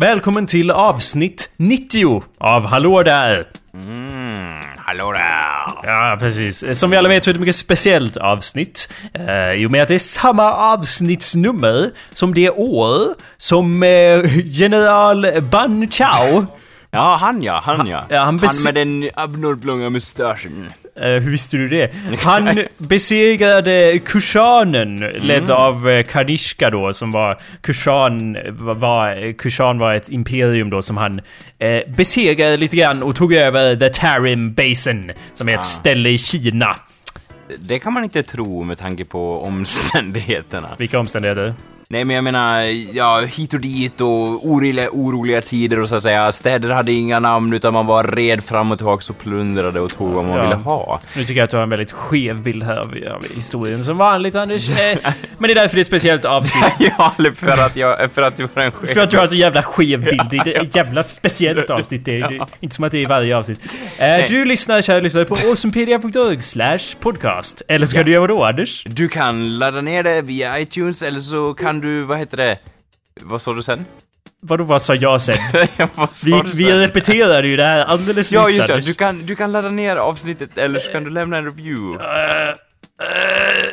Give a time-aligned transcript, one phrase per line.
[0.00, 3.44] Välkommen till avsnitt 90 av Hallå där!
[3.74, 5.72] Mm, hallå där!
[5.82, 6.78] Ja, precis.
[6.78, 8.92] Som vi alla vet så är det ett mycket speciellt avsnitt.
[9.14, 13.00] Eh, I och med att det är samma avsnittsnummer som det år
[13.36, 16.46] som eh, general Ban Chao
[16.90, 18.04] Ja, han ja, han ja.
[18.08, 20.68] ja, han han bes- med den abnorblånga mustaschen.
[21.02, 21.92] Eh, hur visste du det?
[22.24, 27.38] Han besegrade Kushanen, ledd av eh, Kanishka då, som var...
[27.60, 29.32] Kushan var, var...
[29.32, 31.20] Kushan var ett imperium då som han
[31.58, 35.62] eh, besegrade lite grann och tog över The Tarim Basin, som är ett Ah.
[35.62, 36.76] ställe i Kina.
[37.58, 40.68] Det kan man inte tro med tanke på omständigheterna.
[40.78, 41.54] Vilka omständigheter?
[41.90, 42.60] Nej men jag menar,
[42.96, 46.32] ja, hit och dit och oroliga, oroliga tider och så att säga.
[46.32, 50.08] Städer hade inga namn utan man bara red fram och tillbaka och plundrade och tog
[50.12, 50.42] vad man Ja.
[50.42, 51.00] ville ha.
[51.16, 52.94] Nu tycker jag att du har en väldigt skev bild här av,
[53.34, 54.78] historien som vanligt Anders.
[54.78, 54.98] Eh,
[55.38, 56.76] men det är därför det är ett speciellt avsnitt.
[56.98, 58.90] ja, för att jag, för att du var en chef.
[58.92, 60.28] För att du har så jävla skev bild.
[60.30, 62.04] Det är ett jävla speciellt avsnitt.
[62.04, 63.60] Det är, inte som att det är i varje avsnitt.
[63.98, 67.62] Eh, du lyssnar, kära lyssnare, på awesomepedia.org slash podcast.
[67.68, 68.84] Eller ska du göra vadå, Anders?
[68.86, 72.58] Du kan ladda ner det via iTunes eller så kan du, vad heter det?
[73.20, 73.84] Vad sa du sen?
[74.42, 75.34] Vadå, vad sa jag sen?
[75.94, 76.80] vad sa Vi, vi sen?
[76.80, 78.80] repeterade ju det här alldeles Ja, nyss, just det.
[78.80, 82.04] Du kan, du kan ladda ner avsnittet eller så kan du lämna en review.
[82.04, 83.68] Eh, eh,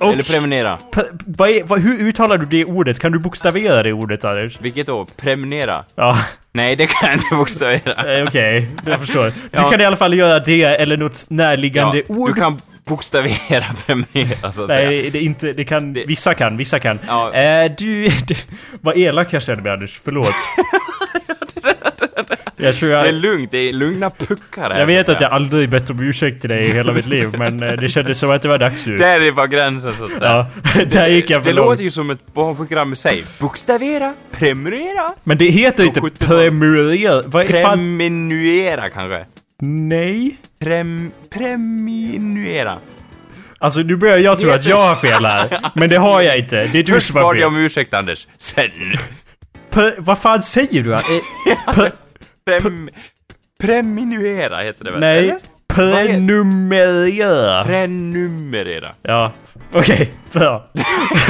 [0.00, 0.78] och- Eller prenumerera.
[1.26, 3.00] Vad är, vad, hur uttalar du det ordet?
[3.00, 4.60] Kan du bokstavera det ordet, Anders?
[4.60, 5.06] Vilket då?
[5.16, 5.84] Prenumerera?
[5.94, 6.18] Ja,
[6.52, 8.16] Nej, det kan jag inte bokstavera.
[8.18, 8.68] eh, okej.
[8.86, 9.24] jag förstår.
[9.24, 9.70] Du Ja.
[9.70, 12.28] kan i alla fall göra det eller något närliggande Ja, ord.
[12.34, 15.10] du kan bokstavera prenumerera, så att Nej, säga.
[15.10, 16.98] det, är inte, det kan, Det- vissa kan, vissa kan.
[17.08, 17.32] Ja.
[17.34, 18.46] Eh, du, det,
[18.80, 20.34] vad elak jag känner mig Anders, förlåt.
[22.62, 24.78] Jag tror Det är jag, lugnt, det är lugna puckar här.
[24.78, 27.62] jag vet att jag aldrig bett om ursäkt till dig i hela mitt liv, men
[27.62, 28.96] eh, det kändes som att det var dags nu.
[28.96, 30.46] Där är bara gränsen, så att säga.
[30.74, 31.70] Ja, där gick jag för Det långt.
[31.70, 33.24] låter ju som ett barnprogram i sig.
[33.38, 36.28] Bokstavera, prenumerera, Men det heter inte 70-tal.
[36.28, 37.22] prenumerera.
[37.26, 39.24] Vad prenumerera kanske.
[39.62, 40.36] Nej.
[40.60, 42.78] Prem, prenumerera.
[43.58, 45.70] Alltså nu börjar jag tro att jag har fel här.
[45.74, 46.56] Men det har jag inte.
[46.72, 47.46] Det är du Först som har bad jag fel.
[47.46, 48.70] om ursäkt Anders, sen...
[49.70, 50.90] Pre, vad fan säger du?
[51.74, 51.92] Pre,
[52.46, 52.88] Prem,
[53.60, 55.00] prenumerera heter det väl?
[55.00, 55.18] nej.
[55.18, 55.38] Eller?
[55.68, 57.64] Prenumerera.
[57.64, 58.94] Prenumerera.
[59.02, 59.32] Ja.
[59.72, 60.64] Okej, bra.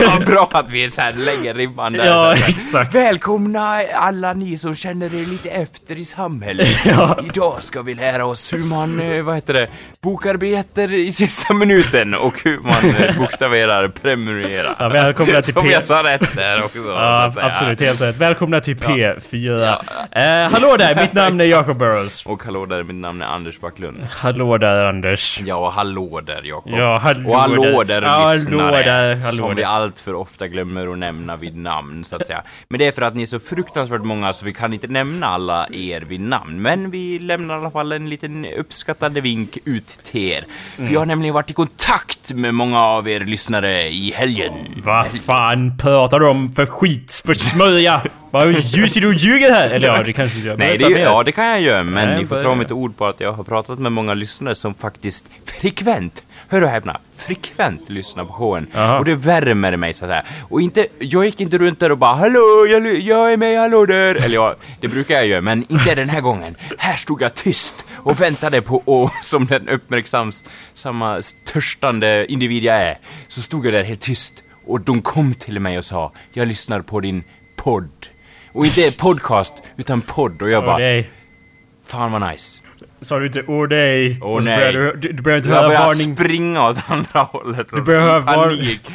[0.00, 2.06] Ja, bra att vi så här lägger ribban där.
[2.06, 2.94] Ja, exakt.
[2.94, 6.68] Välkomna alla ni som känner er lite efter i samhället.
[6.84, 7.18] Ja.
[7.24, 9.68] Idag ska vi lära oss hur man, eh, vad heter det,
[10.02, 14.74] bokar biljetter i sista minuten och hur man eh, bokstaverar prenumerera.
[14.78, 16.82] Ja, välkomna till Som P- jag sa rätt där också.
[16.82, 17.80] så Ja, absolut.
[17.80, 18.16] Helt rätt.
[18.16, 19.76] Välkomna till P4.
[20.12, 22.26] Eh, hallå där, mitt namn är Jacob Burrows.
[22.26, 24.06] Och hallå där, mitt namn är Anders Backlund.
[24.10, 25.40] Hallå där, Anders.
[25.44, 26.72] Ja, hallå där Jakob.
[26.72, 28.00] Ja, hallå och hallå där.
[28.00, 28.70] där, Ja, lyssnare.
[28.90, 32.42] Där, hallå som vi allt för ofta glömmer att nämna vid namn, så att säga.
[32.68, 35.26] Men det är för att ni är så fruktansvärt många så vi kan inte nämna
[35.26, 36.62] alla er vid namn.
[36.62, 40.44] Men vi lämnar i alla fall en liten uppskattande vink ut till er.
[40.76, 40.86] Mm.
[40.86, 44.52] För jag har nämligen varit i kontakt med många av er lyssnare i helgen.
[44.84, 47.22] Vad fan pratar du om för skit?
[47.26, 48.02] För smörja?
[48.30, 49.70] Vad sitter du ljuger här?
[49.70, 50.56] Eller ja, det kanske du gör.
[50.56, 53.06] Nej, det, ja, det kan jag göra, men Nej, ni får tro mitt ord på
[53.06, 58.24] att jag har pratat med många lyssnare som faktiskt frekvent, hör och häpna, frekvent lyssnar
[58.24, 58.66] på showen.
[58.74, 58.98] Aha.
[58.98, 60.24] Och det värmer mig så att säga.
[60.48, 63.86] Och inte, jag gick inte runt där och bara ”Hallå, jag, jag är med, hallå
[63.86, 66.56] där!” Eller ja, det brukar jag göra, men inte den här gången.
[66.78, 71.22] Här stod jag tyst och väntade på, och som den uppmärksams, samma
[71.52, 72.98] törstande individ jag är,
[73.28, 74.42] så stod jag där helt tyst.
[74.66, 77.24] Och de kom till mig och sa ”Jag lyssnar på din
[77.56, 78.06] podd”.
[78.52, 80.42] Och inte podcast, utan podd.
[80.42, 81.02] Och jag bara,
[81.86, 82.60] fan vad nice.
[83.00, 84.18] Sa du inte åh nej?
[84.22, 84.72] Åh, så nej.
[84.72, 86.16] Du, du inte Jag höra varning...
[86.16, 87.66] springa åt andra hållet.
[87.72, 88.82] Du börjar höra var- Panik.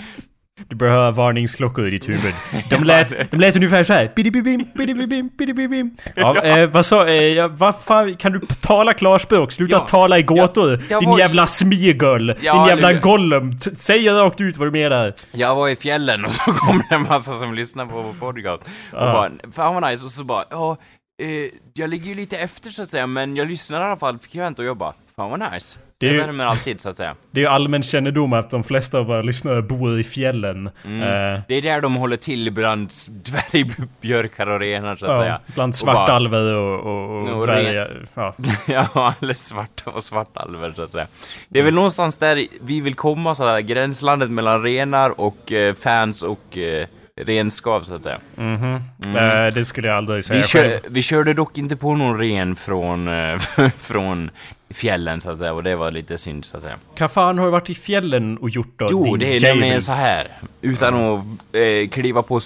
[0.70, 2.34] Du börjar höra varningsklockor i ditt huvud.
[2.70, 4.12] De lät, de lät ungefär såhär.
[4.16, 5.92] Bidibibim, bidibibim, bidibibim.
[6.16, 7.08] Ja, eh, vad sa...
[7.08, 9.52] Eh, ja, vad fan, kan du tala klarspråk?
[9.52, 9.80] Sluta Ja.
[9.80, 10.80] tala i gåtor.
[10.90, 12.36] jag din var- jävla smigöl.
[12.42, 13.60] Ja, din jävla eller- gollum.
[13.60, 15.14] Säg rakt ut vad du menar.
[15.32, 18.62] Jag var i fjällen och så kom det en massa som lyssnade på vår podcast.
[18.64, 18.70] Och
[19.08, 19.12] Ja.
[19.14, 20.06] bara, fan vad nice.
[20.06, 20.78] Och så bara, ja,
[21.22, 21.28] eh,
[21.74, 24.60] jag ligger ju lite efter så att säga, men jag lyssnar i alla fall frekvent
[24.60, 25.78] och jag bara, fan vad nice.
[25.98, 27.16] Det Det, är ju- värmer alltid så att säga.
[27.32, 30.70] Det är ju allmän kännedom att de flesta av våra lyssnare bor i fjällen.
[30.86, 31.02] Mm.
[31.02, 35.40] Eh, Det är där de håller till bland dvärgbjörkar och renar så att ja, säga.
[35.56, 38.06] bland svartalver och, och, och, Och dvärgar.
[38.14, 38.34] Ja.
[38.68, 41.08] Ja, alldeles svarta och svartalver så att säga.
[41.50, 45.74] Det är väl någonstans där vi vill komma, så här, gränslandet mellan renar och eh,
[45.76, 46.88] fans och eh,
[47.22, 48.20] renskav så att säga.
[48.36, 48.76] Mhm.
[49.16, 50.80] Eh, det skulle jag aldrig säga Vi, själv.
[50.90, 53.38] vi körde dock inte på någon ren från, eh,
[53.80, 54.30] från
[54.70, 56.76] fjällen så att säga och det var lite synd så att säga.
[57.00, 58.88] Vad fan har du varit i fjällen och gjort då?
[58.92, 60.32] Jo, din det är nämligen så här.
[60.62, 62.40] Utan att eh, kliva på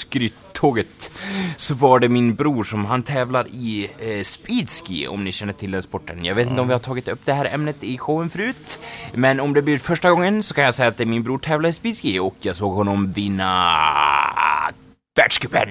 [0.54, 1.12] tåget
[1.58, 5.72] så var det min bror som han tävlar i eh, speedski, om ni känner till
[5.72, 6.26] den sporten.
[6.26, 8.80] Jag vet inte om vi har tagit upp det här ämnet i showen förut,
[9.14, 11.38] men om det blir första gången så kan jag säga att det är min bror
[11.38, 13.54] tävlar i speedski och jag såg honom vinna
[15.16, 15.70] världscupen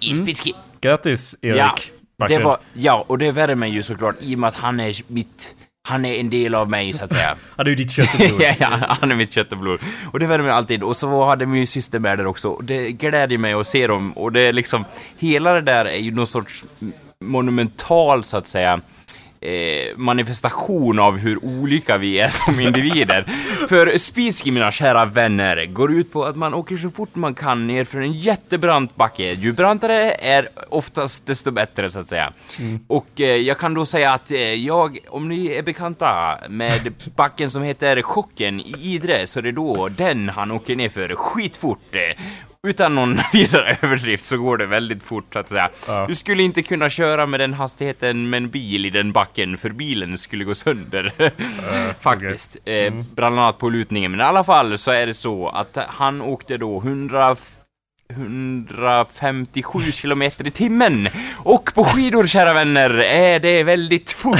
[0.00, 0.54] i speedski.
[0.80, 1.56] Grattis Erik.
[1.56, 5.02] Ja, det var, ja, och det värmer ju såklart i och med att han är
[5.06, 5.54] mitt,
[5.88, 7.36] han är en del av mig så att säga.
[7.56, 8.40] Han är ju ditt kött och blod.
[8.40, 9.80] ja, ja, han är mitt kött och blod.
[10.12, 10.82] Och det värmer alltid.
[10.82, 12.48] Och så hade min syster med där också.
[12.48, 14.12] Och det glädjer mig att se dem.
[14.12, 14.84] Och det är liksom,
[15.18, 16.64] hela det där är ju någon sorts
[17.20, 18.80] monumental, så att säga,
[19.40, 23.22] eh, manifestation av hur olika vi är som individer.
[23.68, 27.66] För speedski, mina kära vänner, går ut på att man åker så fort man kan
[27.66, 29.32] ner för en jättebrant backe.
[29.32, 32.32] Ju brantare är oftast desto bättre, så att säga.
[32.86, 37.50] Och eh, jag kan då säga att eh, jag, om ni är bekanta med backen
[37.50, 41.96] som heter Chocken i Idre, så är det då den han åker ner för skitfort.
[42.66, 45.70] Utan någon vidare överdrift så går det väldigt fort så att säga.
[45.86, 46.06] Ja.
[46.06, 49.70] Du skulle inte kunna köra med den hastigheten med en bil i den backen för
[49.70, 51.12] bilen skulle gå sönder.
[52.00, 52.56] Faktiskt.
[52.64, 54.10] Eh, bland annat på lutningen.
[54.10, 57.36] Men i alla fall så är det så att han åkte då 100
[58.10, 61.08] 157 kilometer i timmen.
[61.38, 64.38] Och på skidor, kära vänner, är det väldigt fort.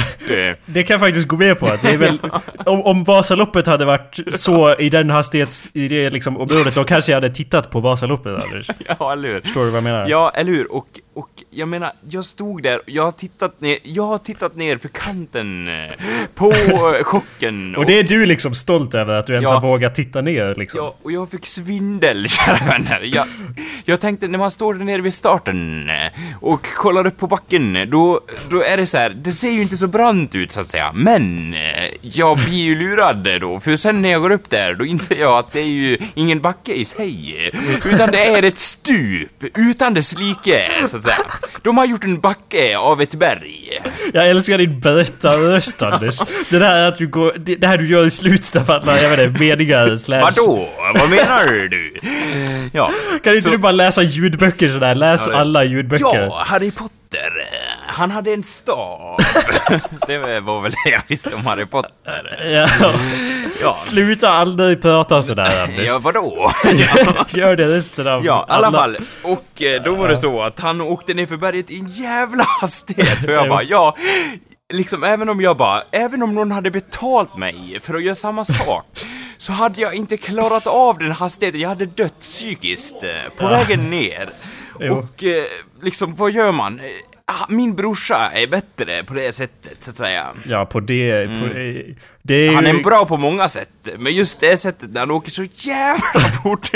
[0.65, 1.65] Det kan jag faktiskt gå med på.
[1.65, 2.19] Att det är väl,
[2.65, 5.69] om, om Vasaloppet hade varit så i den hastighets...
[5.73, 8.69] I det liksom området, då kanske jag hade tittat på Vasaloppet, Anders.
[8.99, 9.39] ja, eller hur?
[9.41, 10.07] Förstår du vad jag menar?
[10.09, 10.71] Ja, eller hur?
[10.71, 14.77] Och, och jag menar, jag stod där, jag har tittat ner, jag har tittat ner
[14.77, 15.73] för kanten eh,
[16.35, 16.51] på
[17.03, 17.75] chocken.
[17.75, 19.55] Och det är du liksom stolt över, att du ens Ja.
[19.55, 20.79] har vågat titta ner liksom.
[20.79, 23.01] Ja, och jag fick svindel, kära vänner.
[23.13, 23.25] Jag,
[23.85, 26.11] jag tänkte, när man står där nere vid starten eh,
[26.41, 29.77] och kollar upp på backen, då, då är det så här, det ser ju inte
[29.77, 31.59] så brant ut så att säga, men eh,
[32.01, 35.39] jag blir ju lurad då, för sen när jag går upp där, då inser jag
[35.39, 37.51] att det är ju ingen backe i sig,
[37.85, 41.25] utan det är ett stup utan dess like, så att säga.
[41.61, 43.79] De har gjort en backe av ett berg.
[44.13, 46.19] Jag älskar din berättarröst, Anders.
[46.49, 47.33] Det där att du går...
[47.37, 50.21] Det, det här du gör i slutet av alla, jag vet inte, meningar slash...
[50.21, 50.69] Vadå?
[50.95, 51.99] Vad menar du?
[52.73, 52.91] Ja.
[53.23, 54.95] Kan inte så- du bara läsa ljudböcker sådär?
[54.95, 56.05] Läs Ja, alla ljudböcker.
[56.27, 57.31] Ja, Harry Potter.
[57.87, 59.17] Han hade en stav.
[60.07, 62.49] det var väl det jag visste om Harry Potter.
[62.53, 62.89] Ja.
[63.61, 65.87] Ja, Sluta aldrig prata sådär, Anders.
[65.87, 66.51] ja vadå?
[67.29, 68.25] Gör det resten av...
[68.25, 68.97] Ja, i alla fall.
[69.23, 72.43] Och eh, då var det så att han åkte ner för berget i en jävla
[72.61, 73.23] hastighet.
[73.25, 73.95] Och jag bara, ja,
[74.73, 78.45] liksom även om jag bara, även om någon hade betalt mig för att göra samma
[78.45, 78.85] sak,
[79.39, 81.61] så hade jag inte klarat av den hastigheten.
[81.61, 84.29] Jag hade dött psykiskt eh, på vägen ner.
[84.91, 85.43] Och eh,
[85.81, 86.81] liksom, vad gör man?
[87.25, 90.27] Ah, Min brorsa är bättre på det sättet, så att säga.
[90.45, 91.27] Ja, på det...
[91.27, 91.95] På, det
[92.33, 92.43] är ju...
[92.47, 92.55] Mm.
[92.55, 96.29] Han är bra på många sätt, men just det sättet när han åker så jävla
[96.43, 96.69] fort.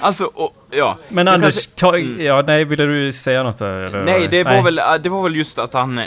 [0.00, 0.98] Alltså, och, ja.
[1.08, 3.66] Men Jag Anders, kanske- ta, ja, nej, ville du säga något där?
[3.80, 4.04] Eller?
[4.04, 5.98] Nej, det var, Väl, det var väl just att han...
[5.98, 6.04] Eh,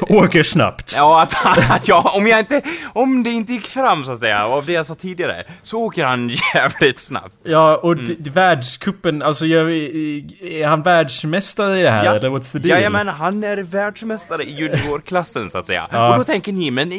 [0.00, 0.94] Åker snabbt.
[0.96, 2.62] ja, att, han, att jag, om jag inte...
[2.92, 6.04] Om det inte gick fram, så att säga, av det jag sa tidigare, så åker
[6.04, 7.34] han jävligt snabbt.
[7.44, 8.16] Ja, och Mm.
[8.32, 12.04] världskuppen, alltså gör är han världsmästare i det här?
[12.04, 12.14] Ja.
[12.14, 12.70] Eller what's the deal?
[12.78, 15.88] Jajamän, han är världsmästare i juniorklassen, så att säga.
[15.92, 16.10] Ja.
[16.12, 16.92] Och då tänker ni, men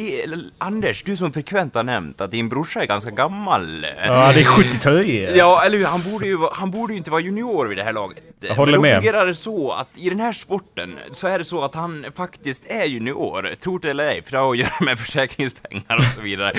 [0.58, 3.86] Anders, du som frekvent har nämnt att din brorsa är ganska gammal.
[4.06, 5.30] Ja, det är 73.
[5.36, 5.84] Ja, eller hur?
[5.84, 8.24] Han borde ju, han borde ju inte vara junior vid det här laget.
[8.40, 8.96] Jag håller Men då med.
[8.96, 12.70] fungerar det så att i den här sporten så är det så att han faktiskt
[12.70, 16.20] är junior, tro det eller ej, för det har att göra med försäkringspengar och så
[16.20, 16.52] vidare.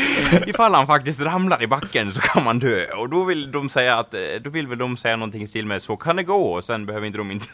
[0.48, 3.98] Ifall han faktiskt ramlar i backen så kan man dö, och då vill de säga
[4.00, 6.64] att, då vill väl de säga någonting i stil med så kan det gå, och
[6.64, 7.48] sen behöver inte de inte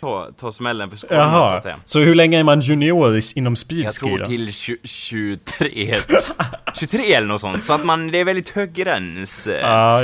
[0.00, 1.76] ta, ta smällen för skadorna så att säga.
[1.84, 4.26] så hur länge är man junior inom Jag speedski tror då?
[4.26, 6.00] till 20, 23,
[6.74, 9.48] 23 eller något sånt, så att man, det är väldigt hög gräns.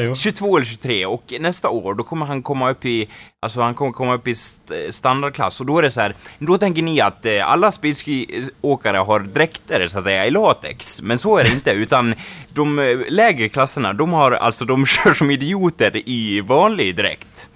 [0.04, 0.14] jo.
[0.14, 3.08] 22 eller 23 och nästa år då kommer han komma upp i,
[3.42, 6.58] alltså han kommer komma upp i st- standardklass och då är det så här, då
[6.58, 11.36] tänker ni att eh, alla speedski-åkare har dräkter så att säga i latex, men så
[11.38, 12.14] är det inte utan
[12.48, 17.48] de eh, lägre klasserna, de har alltså, de kör som idioter i vanlig dräkt.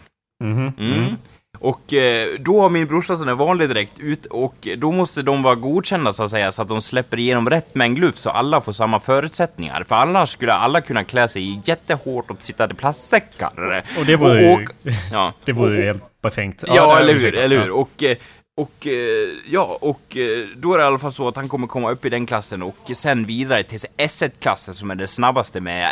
[0.45, 0.73] Mhm.
[0.79, 1.17] Mm.
[1.61, 5.43] Och eh, då har min brorsa sån där vanlig dräkt ut och då måste de
[5.43, 8.61] vara godkända så att säga så att de släpper igenom rätt mängd luft så alla
[8.61, 9.85] får samma förutsättningar.
[9.89, 13.83] För annars skulle alla kunna klä sig i jättehårt uppsittade plastsäckar.
[13.99, 14.67] Och det vore ju-
[15.13, 15.33] ja.
[15.45, 16.65] Det vore ju helt befängt.
[16.67, 17.67] Ja, eller hur, eller hur.
[17.67, 17.73] Ja.
[17.73, 18.17] Och, eh,
[18.59, 21.67] och eh, ja, och eh, då är det i alla fall så att han kommer
[21.67, 25.89] komma upp i den klassen och sen vidare till S1-klassen som är det snabbaste med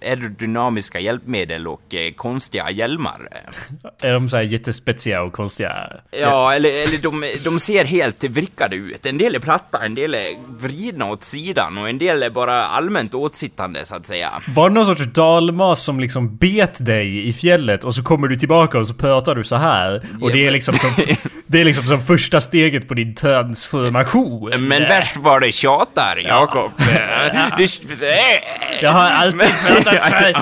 [0.00, 3.28] aerodynamiska hjälpmedel och eh, konstiga hjälmar.
[4.02, 5.90] Är de så här jättespekiga och konstiga?
[6.10, 9.06] Ja, eller, eller de, de ser helt vrickade ut.
[9.06, 12.66] En del är platta, en del är vridna åt sidan och en del är bara
[12.66, 14.30] allmänt åtsittande så att säga.
[14.54, 18.36] Var det någon sorts dalmas som liksom bet dig i fjället och så kommer du
[18.36, 20.90] tillbaka och så pratar du så här Och det är liksom som,
[21.46, 24.50] det är liksom som första steget på din transformation.
[24.68, 26.72] Men värst var det tjatar, Jakob.
[27.58, 27.66] Du-
[28.82, 30.32] Jag har alltid pratat så här.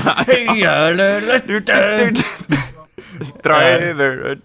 [3.42, 4.38] Dra över.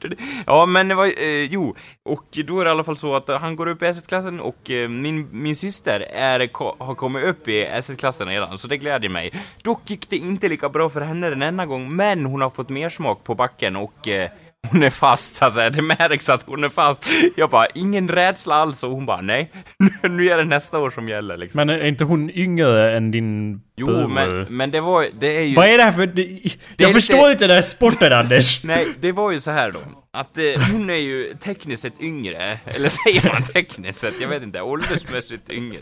[0.45, 1.75] Ja, men det var, eh, jo,
[2.05, 4.71] och då är det i alla fall så att han går upp i S1-klassen och
[4.71, 9.09] eh, min, min syster är, ko, har kommit upp i S1-klassen redan, så det glädjer
[9.09, 9.31] mig.
[9.63, 12.69] Dock gick det inte lika bra för henne den enda gång, men hon har fått
[12.69, 14.29] mer smak på backen och eh,
[14.67, 17.05] hon är fast, alltså det märks att hon är fast.
[17.35, 19.51] Jag bara, ingen rädsla alls, och hon bara, nej,
[20.09, 21.57] nu är det nästa år som gäller liksom.
[21.57, 25.55] Men är inte hon yngre än din Jo, men, men det var, det är ju...
[25.55, 26.05] Vad är det här för...
[26.05, 26.39] Det, är
[26.77, 28.63] jag lite- förstår inte den här sporten Anders.
[28.63, 29.79] Nej, det var ju så här då.
[30.13, 34.21] Att eh, hon är ju tekniskt sett yngre, eller säger man tekniskt sett?
[34.21, 35.79] Jag vet inte, åldersmässigt yngre.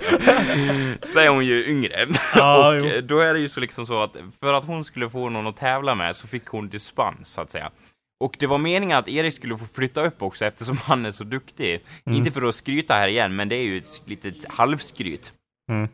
[1.04, 2.08] Så är hon ju yngre.
[2.36, 2.86] Ja, och jo.
[2.86, 5.48] eh, då är det ju så liksom så att för att hon skulle få någon
[5.48, 7.72] att tävla med så fick hon dispens, så att säga.
[8.20, 11.24] Och det var meningen att Erik skulle få flytta upp också eftersom han är så
[11.24, 11.80] duktig.
[12.06, 12.18] Mm.
[12.18, 15.32] Inte för att skryta här igen, men det är ju ett litet halvskryt.
[15.72, 15.88] Mm.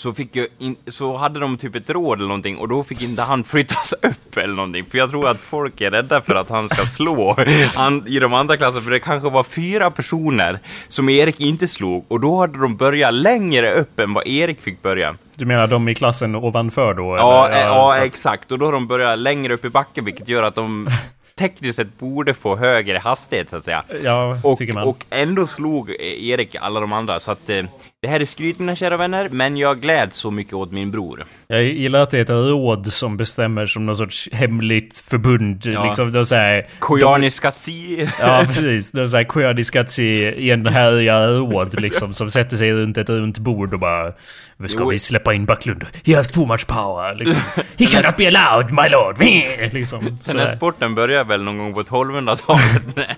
[0.00, 3.02] Så, fick jag in, så hade de typ ett råd eller någonting och då fick
[3.02, 4.84] inte han flyttas upp eller någonting.
[4.84, 7.36] För jag tror att folk är rädda för att han ska slå
[7.74, 8.80] han, i de andra klasserna.
[8.82, 13.14] För det kanske var fyra personer som Erik inte slog och då hade de börjat
[13.14, 15.16] längre upp än vad Erik fick börja.
[15.36, 17.16] Du menar de i klassen ovanför då?
[17.16, 17.56] Ja, eller?
[17.60, 18.52] eh, ja, så- exakt.
[18.52, 20.88] Och då har de börjat längre upp i backen vilket gör att de
[21.40, 23.84] tekniskt sett borde få högre hastighet så att säga.
[24.04, 24.84] Ja, Och, tycker man.
[24.88, 27.64] och ändå slog Erik alla de andra, så att eh,
[28.02, 31.24] det här är skryt mina kära vänner, men jag gläds så mycket åt min bror.
[31.46, 35.62] Jag gillar att det är ett råd som bestämmer som någon sorts hemligt förbund.
[35.66, 35.84] Ja.
[35.84, 36.66] Liksom, de säger...
[36.78, 38.08] Koyaanisqatsi.
[38.20, 38.90] Ja, precis.
[38.90, 44.12] De säger Koyaanisqatsi enhärjiga råd liksom som sätter sig runt ett runt bord och bara...
[44.56, 44.88] "Nu Ska Jo.
[44.90, 45.86] vi släppa in Backlund?
[46.04, 47.14] He has too much power.
[47.14, 47.40] Liksom.
[47.78, 49.18] He cannot be allowed, my lord.
[49.74, 50.18] Liksom.
[50.24, 53.16] Den här sporten började väl någon gång på 1200-talet när,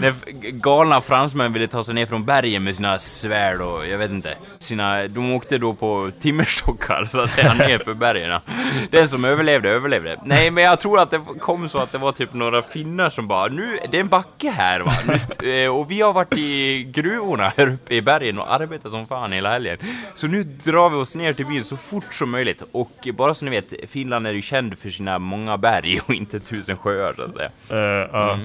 [0.00, 0.14] när
[0.52, 4.34] galna fransmän ville ta sig ner från bergen med sina svärd och jag vet inte,
[4.58, 8.40] sina, de åkte då på timmerstockar så att säga ner för bergen.
[8.90, 10.20] Den som överlevde, överlevde.
[10.24, 13.28] Nej, men jag tror att det kom så att det var typ några finnar som
[13.28, 14.92] bara, nu, det är en backe här va,
[15.40, 19.06] nu, eh, och vi har varit i gruvorna här uppe i bergen och arbetat som
[19.06, 19.78] fan hela helgen.
[20.14, 22.62] Så nu drar vi oss ner till byn så fort som möjligt.
[22.72, 26.40] Och bara så ni vet, Finland är ju känd för sina många berg och inte
[26.40, 27.50] tusen sjöar så att säga.
[27.70, 28.38] Eh, ja.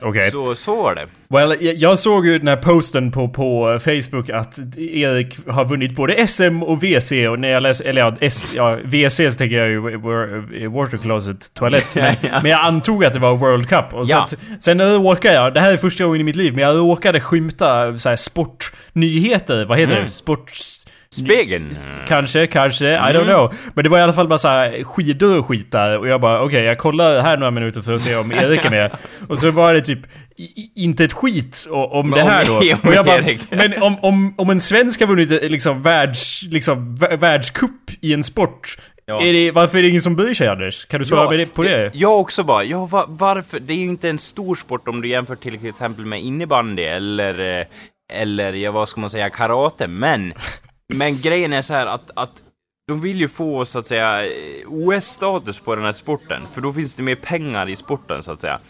[0.00, 0.30] Okej.
[0.30, 1.06] Så, så var det.
[1.28, 6.26] Well, jag, såg ju den här posten på, på Facebook att Erik har vunnit både
[6.26, 9.68] SM och WC och när jag läser, eller ja, S, ja WC så tänker jag
[9.68, 11.94] ju wa- Water Closet toalett.
[11.94, 12.40] Men, Ja.
[12.42, 13.94] men jag antog att det var World Cup.
[13.94, 16.64] Och så att, sen råkade jag, det här är första gången i mitt liv, men
[16.64, 19.64] jag råkade skymta så här sportnyheter.
[19.64, 20.04] Vad heter Mm.
[20.04, 20.10] det?
[20.10, 20.50] Sport...
[21.12, 21.70] Spegeln.
[22.06, 23.12] Kanske, kanske, I Mm.
[23.16, 23.54] don't know.
[23.74, 26.20] Men det var i alla fall bara så här skidor och skit där och jag
[26.20, 28.90] bara okej, jag kollar här några minuter för att se om Erik är med.
[29.28, 29.98] Och så var det typ
[30.76, 32.56] inte ett skit om Men det här då.
[32.88, 37.16] Och jag bara, men om, om, om en svensk har vunnit liksom världs, liksom vä-
[37.16, 38.76] världscup i en sport.
[39.06, 39.22] Ja.
[39.22, 40.84] Är det, varför är det ingen som bryr sig Anders?
[40.86, 41.90] Kan du svara det, på det?
[41.94, 43.60] Jag också bara, ja va, varför?
[43.60, 47.60] Det är ju inte en stor sport om du jämför till exempel med innebandy eller,
[47.60, 47.66] eh,
[48.12, 50.32] eller ja, vad ska man säga, karate, men,
[50.94, 52.42] men grejen är så här att, att
[52.88, 54.24] de vill ju få så att säga
[54.66, 58.40] OS-status på den här sporten, för då finns det mer pengar i sporten så att
[58.40, 58.60] säga.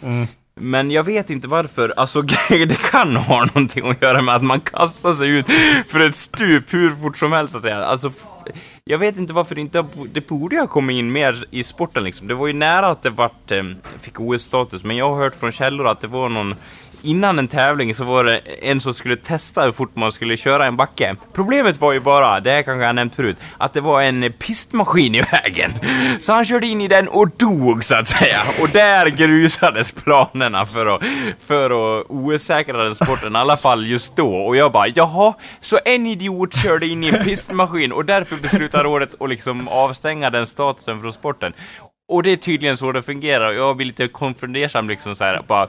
[0.55, 4.61] Men jag vet inte varför, alltså det kan ha någonting att göra med att man
[4.61, 5.47] kastar sig ut
[5.89, 7.85] för ett stup hur fort som helst så att säga.
[7.85, 8.13] Alltså,
[8.85, 12.27] jag vet inte varför det inte det borde ha kommit in mer i sporten liksom.
[12.27, 13.63] Det var ju nära att det vart, eh,
[14.01, 16.55] fick OS-status, men jag har hört från källor att det var någon
[17.05, 20.67] Innan en tävling så var det en som skulle testa hur fort man skulle köra
[20.67, 21.17] en backe.
[21.33, 24.33] Problemet var ju bara, det här kanske jag har nämnt förut, att det var en
[24.39, 25.73] pistmaskin i vägen.
[26.21, 28.43] Så han körde in i den och dog så att säga.
[28.63, 31.03] Och där grusades planerna för att,
[31.47, 34.35] för att osäkra den sporten, i alla fall just då.
[34.37, 38.85] Och jag bara, jaha, så en idiot körde in i en pistmaskin och därför beslutar
[38.85, 41.53] rådet att liksom avstänga den statusen från sporten.
[42.09, 45.43] Och det är tydligen så det fungerar och jag blir lite konfundersam liksom så här,
[45.47, 45.69] bara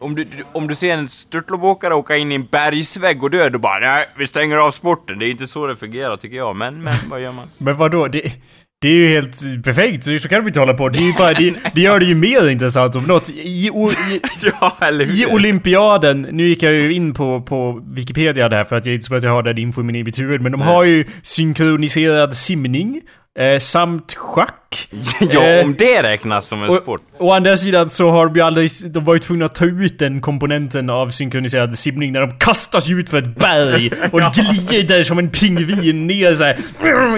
[0.00, 3.58] om du, om du ser en störtloppsåkare åka in i en bergsvägg och dö, då
[3.58, 5.18] bara nej, vi stänger av sporten.
[5.18, 7.48] Det är inte så det fungerar tycker jag, men, men vad gör man?
[7.58, 8.08] Men vadå?
[8.08, 8.32] Det,
[8.80, 10.88] det är ju helt perfekt, så så kan de inte hålla på.
[10.88, 13.30] Det, är ju bara, det, det gör det ju mer intressant om något.
[13.30, 14.20] I, o- i,
[14.60, 18.94] ja, I olympiaden, nu gick jag ju in på, på Wikipedia där för att jag
[18.94, 22.34] inte så att jag har den info i min huvud, men de har ju synkroniserad
[22.34, 23.00] simning,
[23.38, 24.88] eh, samt schack.
[25.32, 27.00] ja, Eh, om det räknas som en och, sport.
[27.18, 30.20] å andra sidan så har ju aldrig, de var ju tvungna att ta ut den
[30.20, 34.20] komponenten av synkroniserad simning när de kastas ut för ett berg och
[34.68, 36.56] glider som en pingvin ner så här,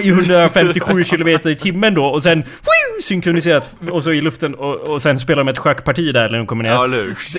[0.03, 2.43] i 157 km i timmen då och sen
[3.01, 6.47] synkroniserat och så i luften och, och sen spelar de ett schackparti där när de
[6.47, 6.71] kommer ner.
[6.71, 6.87] Ja?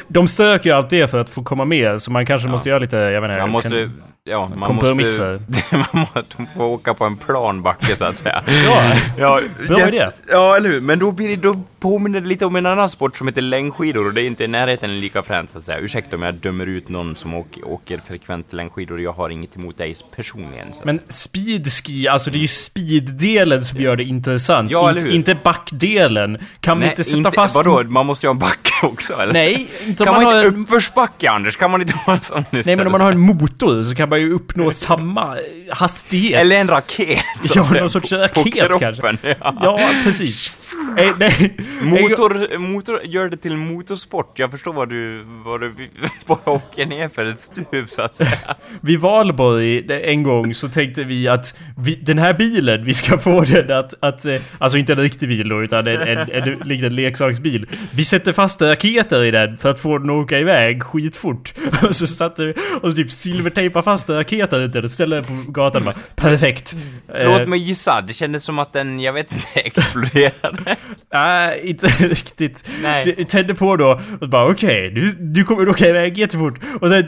[0.08, 2.78] De stök ju allt det för att få komma med, så man kanske måste göra
[2.78, 3.40] lite, jag vet inte.
[3.40, 3.70] Man måste...
[3.70, 5.40] kan- Ja, man kompromisser.
[5.48, 5.76] måste...
[5.92, 6.06] man
[6.36, 8.42] de får åka på en plan backe så att säga.
[8.68, 10.10] Ja, Ja, Bra idé.
[10.28, 10.80] Ja, eller hur?
[10.80, 14.06] Men då, blir det, då påminner det lite om en annan sport som heter längdskidor
[14.06, 15.78] och det är inte i närheten lika fränt så att säga.
[15.78, 19.78] Ursäkta om jag dömer ut någon som åker, åker frekvent längdskidor, jag har inget emot
[19.78, 20.72] dig personligen.
[20.72, 20.82] Så.
[20.84, 24.70] men speedski, alltså det är ju speeddelen som gör det intressant.
[24.70, 25.14] Ja, eller inte, hur?
[25.14, 26.38] inte backdelen.
[26.60, 27.56] Kan man inte sätta fast...
[27.56, 29.32] Vadå, man måste ju ha en backe också eller?
[29.32, 30.46] Nej, inte Kan man, man, har...
[30.46, 31.56] inte uppförsbacke Anders?
[31.56, 32.66] Kan man inte ha en sån istället?
[32.66, 35.36] Nej men om man har en motor så kan man ju uppnå samma
[35.70, 36.40] hastighet.
[36.40, 37.18] Eller en raket,
[37.54, 38.94] Ja, någon sorts raket kroppen.
[39.00, 39.28] kanske.
[39.40, 39.54] Ja.
[39.60, 40.58] Ja, precis.
[40.98, 41.56] Eh, nej.
[41.82, 44.38] Motor, motor gör det till motorsport.
[44.38, 45.90] Jag förstår vad du, vad du
[46.26, 48.56] bara åker ner för ett stup så att säga.
[48.80, 53.40] Vid Valborg en gång så tänkte vi att vi, den här bilen, vi ska få
[53.40, 56.58] den att, att eh, alltså inte en riktig bil då, utan en, en, en, en
[56.58, 57.66] liten leksaksbil.
[57.90, 61.54] Vi sätter fast raketer i den för att få den att åka iväg skitfort.
[61.82, 65.24] Och så satte vi och så typ silvertejpade fast raketer ut den och ställde den
[65.24, 66.76] på gatan bara perfekt.
[67.08, 70.57] Låt Eh, mig gissa, det kändes som att den, jag vet inte, exploderade.
[71.12, 72.70] Nej, inte riktigt.
[72.82, 73.14] Nej.
[73.16, 76.60] Det tände på då och bara okej, du, du kommer åka iväg jättefort.
[76.80, 77.04] Och sen...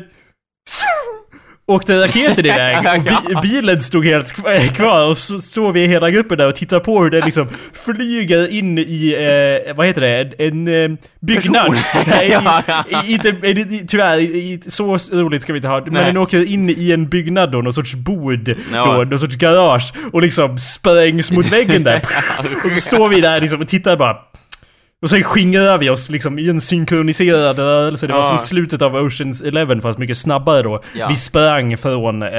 [1.70, 6.10] Åkte raketen iväg och bi bilen stod helt kv- kvar och så står vi hela
[6.10, 7.48] gruppen där och tittar på hur den liksom
[7.84, 9.14] flyger in i,
[9.66, 11.74] eh, vad heter det, en, en eh, byggnad.
[12.06, 12.38] Nej,
[13.12, 13.32] inte,
[13.88, 16.04] tyvärr, i, så roligt ska vi inte ha Men Nej.
[16.04, 18.84] den åker in i en byggnad då, någon sorts bod Ja.
[18.86, 22.02] då, någon sorts garage och liksom sprängs mot väggen där.
[22.64, 24.16] Och så står vi där liksom och tittar bara
[25.02, 28.06] och sen skingrar vi oss liksom i en synkroniserad rörelse.
[28.06, 28.28] Det var Ja.
[28.28, 30.80] som slutet av Oceans Eleven fast mycket snabbare då.
[30.94, 31.08] Ja.
[31.08, 32.30] Vi sprang från eh,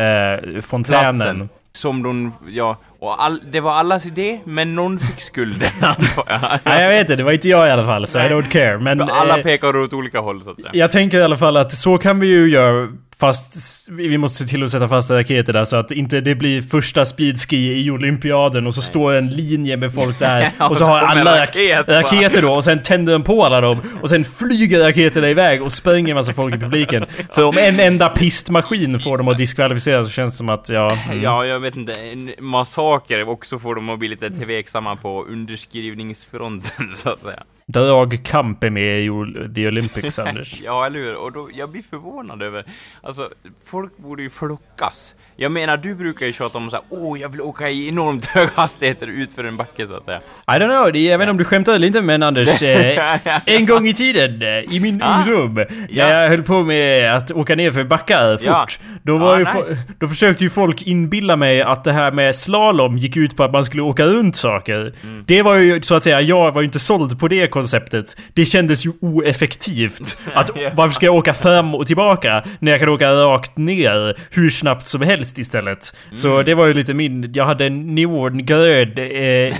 [0.61, 1.15] fontänen.
[1.15, 1.49] Platsen.
[1.73, 6.59] Som de, ja, och all, det var allas idé, men någon fick skulden antar jag.
[6.63, 8.77] Nej jag vet inte, det var inte jag i alla fall så I don't care.
[8.77, 10.69] Men Alla eh, pekar åt olika håll så att säga.
[10.73, 12.87] jag tänker i alla fall att så kan vi ju göra
[13.21, 16.61] Fast vi måste se till att sätta fast raketer där så att inte det blir
[16.61, 20.99] första speedski i olympiaden och så står en linje med folk där och så har
[20.99, 24.79] alla rak raket raketer då och sen tänder de på alla dem och sen flyger
[24.79, 27.05] raketerna iväg och spränger en massa folk i publiken.
[27.31, 30.97] För om en enda pistmaskin får dem att diskvalificera så känns det som att ja...
[31.05, 31.23] mm.
[31.23, 36.89] Ja, jag vet inte, en massaker också får dem att bli lite tveksamma på underskrivningsfronten
[36.95, 37.43] så att säga.
[37.71, 39.09] Dragkamp är med i
[39.55, 40.61] The Olympics, Anders.
[40.63, 41.15] Ja, eller hur?
[41.15, 42.65] Och då, jag blir förvånad över,
[43.03, 43.29] alltså,
[43.65, 45.15] folk borde ju flockas.
[45.35, 48.51] Jag menar, du brukar ju tjata om såhär, åh, jag vill åka i enormt höga
[48.55, 50.17] hastigheter ut för en backe så att säga.
[50.47, 52.61] I don't know, det, jag vet inte om du skämtar eller inte men Anders.
[52.71, 55.19] Eh, en gång i tiden, eh, i min Ah.
[55.19, 56.09] ungdom, när Ja.
[56.09, 58.45] jag höll på med att åka ner för backar fort.
[58.45, 58.67] Ja.
[59.03, 59.77] Då, var Ah, ju nice.
[59.99, 63.51] då försökte ju folk inbilla mig att det här med slalom gick ut på att
[63.51, 64.93] man skulle åka runt saker.
[65.03, 65.23] Mm.
[65.27, 68.17] Det var ju så att säga, jag var ju inte såld på det konceptet.
[68.33, 70.17] Det kändes ju oeffektivt.
[70.33, 74.49] Att varför ska jag åka fram och tillbaka när jag kan åka rakt ner hur
[74.49, 75.95] snabbt som helst istället?
[76.11, 76.45] Så Mm.
[76.45, 79.55] det var ju lite min, jag hade en neongrön eh,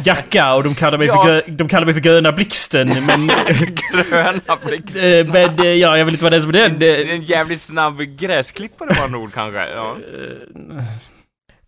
[0.04, 1.24] jacka och de kallade mig, Ja.
[1.24, 3.26] för, grö- de kallade mig för gröna blixten men...
[4.10, 6.78] Gröna eh, men eh, ja, jag vill inte vara den som är den.
[6.78, 9.68] Det är en jävligt snabb gräsklippare tippade bara Nord kanske?
[9.68, 9.96] Ja.
[9.96, 10.84] Eh,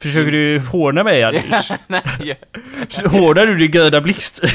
[0.03, 1.71] försöker du håna mig Anders?
[1.87, 4.41] Nej, jag, Hånar du din gröna blixt?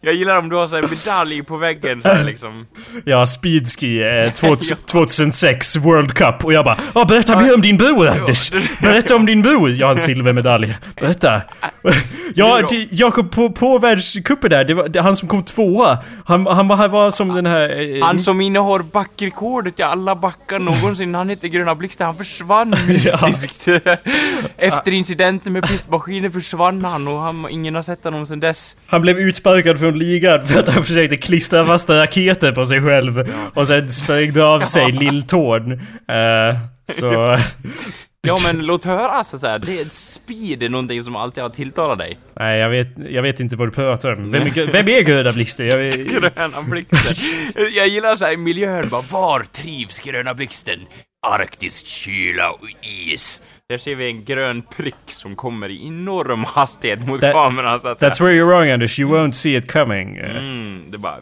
[0.00, 2.66] jag gillar om du har så här medalj på väggen så här, liksom.
[3.04, 7.76] Ja, speedski eh, 2000, 2006 World Cup och jag bara ja, berätta mer om din
[7.76, 8.50] bror Anders!
[8.82, 9.70] Berätta om din bror!
[9.70, 10.76] Jag har en silvermedalj.
[11.00, 11.42] Berätta!
[12.34, 15.98] Ja, Jakob på, på världscupen där, det var det, han som kom tvåa.
[16.26, 17.96] Han, han, var, han var som den här...
[17.96, 22.74] eh, Han som innehar backrekordet i alla backar någonsin, han heter Gröna Blixten, han försvann
[22.86, 23.53] mystiskt.
[24.56, 28.76] Efter incidenten med pistmaskinen försvann han och han, ingen har sett honom sedan dess.
[28.86, 33.30] Han blev utsparkad från ligan för att han försökte klistra fast raketer på sig själv.
[33.54, 35.72] Och sen sprängde av sig lilltån.
[35.72, 36.56] Eh,
[36.92, 37.38] så...
[38.26, 39.58] Ja men låt höra så att säga.
[39.58, 42.18] det är speed är någonting som alltid har tilltalat dig.
[42.38, 44.30] Nej, jag vet, jag vet inte vad du pratar om.
[44.30, 45.66] Vem är, vem är Gröna Blixten?
[45.66, 46.98] Jag vet, Gröna Blixten.
[47.76, 50.80] Jag gillar så här miljön bara, var trivs Gröna Blixten?
[51.24, 53.42] Arktisk kyla och is.
[53.68, 57.88] där ser vi en grön prick som kommer i enorm hastighet mot That- kameran så
[57.88, 58.10] att säga.
[58.10, 60.16] That's where you're wrong Anders, you won't see it coming.
[60.18, 61.20] Mm, det bara...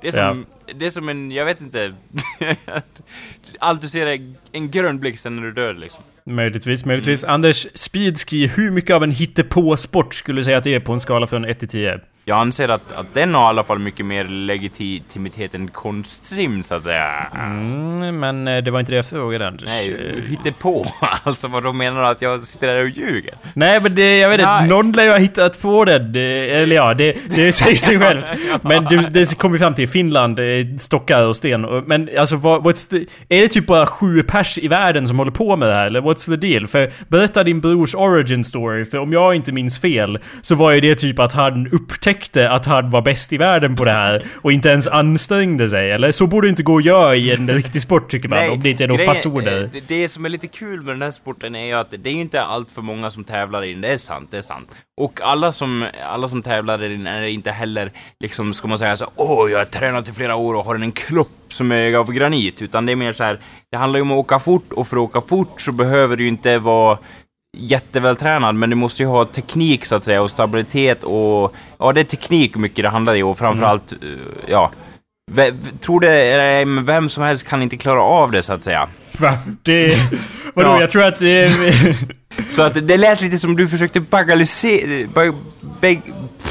[0.00, 1.94] Det är som, det är som en, jag vet inte...
[3.60, 6.02] Allt du ser är en grön blixt sen när du är död liksom.
[6.26, 7.24] Möjligtvis, möjligtvis.
[7.24, 11.00] Anders, speedski, hur mycket av en hittepå-sport skulle du säga att det är på en
[11.00, 12.00] skala från 1 till 10?
[12.30, 16.74] Jag anser att, att den har i alla fall mycket mer legitimitet än konstsim så
[16.74, 17.26] att säga.
[17.34, 19.68] Mm, men eh, det var inte det jag frågade Anders.
[19.68, 20.86] Nej, Eh, hitta på.
[21.22, 23.34] Alltså vad då menar att jag sitter där och ljuger?
[23.54, 26.12] Nej men det, jag vet inte, någon lär ju ha hittat på den.
[26.12, 28.24] Det- Eller ja, det, det säger sig självt.
[28.62, 29.88] Men du, det kommer vi fram till.
[29.88, 31.66] Finland, eh, stockar och sten.
[31.86, 32.96] Men alltså, vad, what's the,
[33.36, 35.86] är det typ bara sju pers i världen som håller på med det här?
[35.86, 36.66] Eller what's the deal?
[36.66, 38.84] För berätta din brors origin story.
[38.84, 42.66] För om jag inte minns fel så var ju det typ att han upptäckte att
[42.66, 44.24] han var bäst i världen på det här.
[44.34, 45.90] Och inte ens ansträngde sig.
[45.90, 48.50] Eller så borde det inte gå att göra i en riktig sport tycker man.
[48.50, 49.62] om det inte är några fasoner.
[49.62, 52.10] eh, Det, det som är lite kul med den här sporten är ju att det
[52.10, 54.76] är inte allt för många som tävlar i den, det är sant, det är sant.
[55.00, 58.96] Och alla som, alla som tävlar i den är inte heller, liksom, ska man säga
[58.96, 62.12] så åh, jag har tränat i flera år och har en kropp som är av
[62.12, 63.38] granit, utan det är mer så här,
[63.70, 66.22] det handlar ju om att åka fort, och för att åka fort så behöver du
[66.22, 66.98] ju inte vara
[67.56, 72.00] jättevältränad, men du måste ju ha teknik så att säga, och stabilitet och, ja det
[72.00, 73.98] är teknik mycket det handlar i, och framförallt, eh,
[74.46, 74.70] ja,
[75.32, 78.62] V- v- tror det, eh, vem som helst kan inte klara av det så att
[78.62, 78.88] säga.
[79.18, 79.38] Va?
[79.62, 79.92] Det...
[80.54, 80.68] Vadå?
[80.70, 80.80] Ja.
[80.80, 81.22] Jag tror att...
[81.22, 81.28] Eh,
[82.50, 85.06] Så att det lät lite som du försökte bagalisera...
[85.14, 85.34] Bag,
[85.80, 86.00] bag,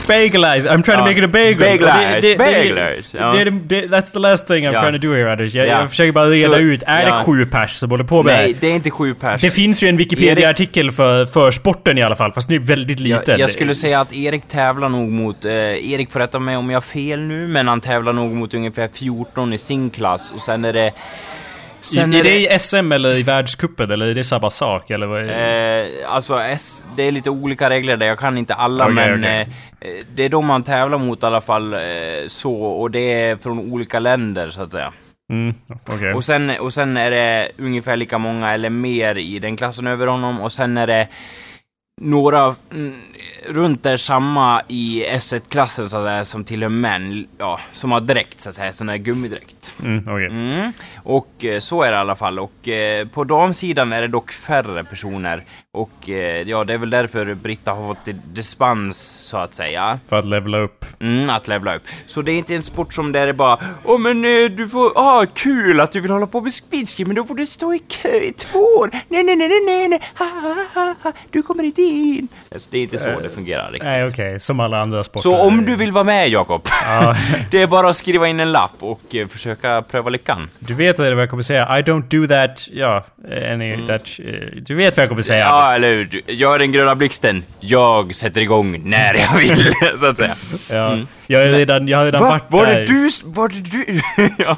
[0.08, 1.60] Bagelize, I'm trying to make it a bagel.
[1.60, 4.82] Bagelize, det- det- det- That's the last thing I'm Ja.
[4.82, 5.54] trying to do here Anders.
[5.56, 5.80] Jag, Ja.
[5.80, 7.18] jag försöker bara reda Så- ut, är ja.
[7.18, 8.68] det sju pers som håller på med nej, det?
[8.68, 9.42] är inte sju pers.
[9.42, 13.22] Det finns ju en Wikipedia-artikel för, för sporten i alla fall, fast är väldigt liten.
[13.28, 15.46] jag, jag skulle säga att Erik tävlar nog mot...
[15.46, 15.52] Eh,
[15.94, 18.90] Erik får rätta mig om jag har fel nu, men han tävlar nog mot ungefär
[18.94, 20.92] 14 i sin klass och sen är det...
[21.80, 25.08] Sen I, är det i SM eller i världscupen eller är det samma sak eller
[25.08, 26.02] vad är det?
[26.04, 29.20] Eh, alltså, S, det är lite olika regler där, jag kan inte alla Okej, men
[29.20, 29.48] okej.
[29.82, 31.80] Eh, det är de man tävlar mot i alla fall eh,
[32.28, 34.94] så, och det är från olika länder så att säga.
[35.32, 35.56] Mm,
[35.94, 36.14] okej.
[36.14, 40.08] Och, sen, och sen är det ungefär lika många eller mer i den klassen över
[40.08, 41.08] honom och sen är det
[42.02, 43.02] några mm,
[43.48, 48.42] runt där samma i S1-klassen så att säga, som tillhör män, ja, som har dräkt
[48.42, 49.74] så att säga, sån där gummidräkt.
[49.84, 50.26] Mm, okej.
[50.26, 50.74] Mm.
[51.04, 52.40] Och eh, så är det i alla fall.
[52.40, 55.44] Och eh, på damsidan är det dock färre personer.
[55.74, 60.00] Och eh, ja, det är väl därför Britta har fått dispens så att säga.
[60.10, 60.86] För att levla upp.
[61.00, 61.84] Mm, att levla upp.
[62.08, 64.92] Så det är inte en sport som där det bara Åh men eh, du får,
[64.96, 67.80] ah kul att du vill hålla på med speedski men då får du stå i
[67.80, 68.90] kö i två år.
[69.08, 71.12] Nej nej nej nej nej nej, ha, ha, ha, ha.
[71.30, 72.28] du kommer inte in.
[72.54, 73.84] Alltså, det är inte så det fungerar riktigt.
[73.90, 75.30] Nej okej, som alla andra sporter.
[75.30, 77.16] Så om du vill vara med Jakob, Ja.
[77.52, 80.50] det är bara att skriva in en lapp och eh, försöka pröva lyckan.
[80.60, 81.80] Du vet vad jag kommer säga.
[81.80, 82.68] I don't do that...
[82.72, 83.06] Ja,
[83.54, 84.02] any, that...
[84.20, 85.46] eh, Du vet vad jag kommer säga.
[85.46, 85.59] Mm.
[85.60, 86.06] Ja, eller hur?
[86.06, 87.44] Du- Gör den gröna blixten.
[87.60, 90.36] Jag sätter igång när jag vill, så att säga.
[90.70, 90.98] Ja.
[91.28, 92.30] Jag har redan, jag har redan Va?
[92.30, 92.76] varit Var där.
[92.80, 93.10] det du?
[93.26, 94.02] Var det du?
[94.44, 94.58] ja.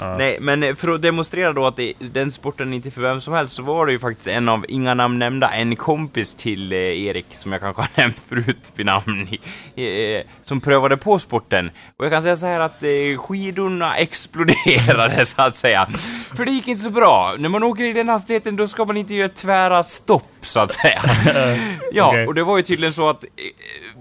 [0.00, 0.16] Ja.
[0.18, 3.20] Nej, men eh, för att demonstrera då att det, den sporten inte är för vem
[3.20, 6.72] som helst så var det ju faktiskt en av, inga namn nämnda, en kompis till
[6.72, 9.28] eh, Erik som jag kanske har nämnt förut vid namn,
[9.76, 11.70] eh, som prövade på sporten.
[11.96, 15.88] Och jag kan säga så här att eh, skidorna exploderade så att säga.
[16.36, 17.34] För det gick inte så bra.
[17.38, 20.72] När man åker i den hastigheten då ska man inte göra tvära stopp så att
[20.72, 21.02] säga.
[21.92, 22.26] ja, Okej.
[22.26, 23.30] och det var ju tydligen så att eh,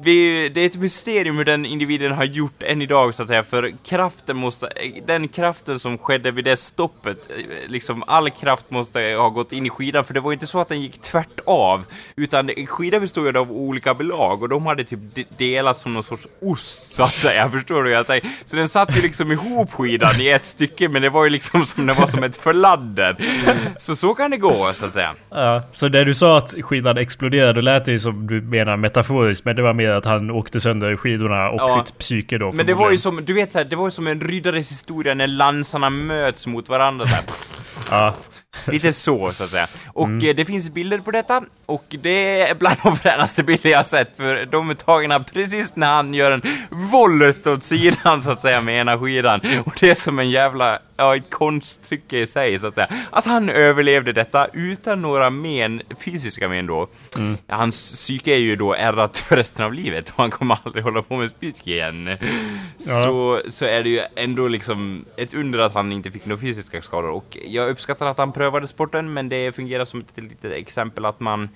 [0.03, 3.43] vi, det är ett mysterium hur den individen har gjort än idag så att säga,
[3.43, 7.35] för kraften måste, eh, den kraften som skedde vid det stoppet, eh,
[7.71, 10.59] liksom all kraft måste ha gått in i skidan, för det var ju inte så
[10.59, 14.65] att den gick tvärt av, utan det- skidan bestod ju av olika belag och de
[14.65, 17.91] hade typ de- delats som någon sorts ost så att säga, förstår du?
[17.91, 21.23] Jag tänker- Så den satt ju liksom ihop skidan i ett stycke, men det var
[21.23, 23.15] ju liksom som, det var som ett förladder.
[23.77, 25.15] Så så kan det gå, så att säga.
[25.29, 29.45] Ja, så när du sa att skidan exploderade, då lät ju som du menar metaforiskt,
[29.45, 31.83] men det var mer att han åkte sönder skidorna och Ja.
[31.85, 33.91] sitt psyke då Men det var ju som, du vet så här, det var ju
[33.91, 37.23] som en ryddares historia när lansarna möts mot varandra här.
[37.91, 38.13] Ja.
[38.67, 39.67] Lite så, så att säga.
[39.87, 43.85] Och eh, det finns bilder på detta, och det är bland de fränaste bilder jag
[43.85, 46.41] sett, för de är tagna precis när han gör en
[46.91, 49.39] volley åt sidan, så att säga, med ena skidan.
[49.65, 52.87] Och det är som en jävla, ja, ett konststycke i sig, så att säga.
[53.09, 56.87] Att han överlevde detta utan några men, fysiska men då.
[57.47, 61.01] Hans psyke är ju då ärrat för resten av livet, och han kommer aldrig hålla
[61.01, 62.17] på med speedski igen.
[62.77, 66.81] Så, så är det ju ändå liksom ett under att han inte fick några fysiska
[66.81, 67.09] skador.
[67.09, 71.19] Och jag uppskattar att han prövade sporten, men det fungerar som ett litet exempel att
[71.19, 71.49] man...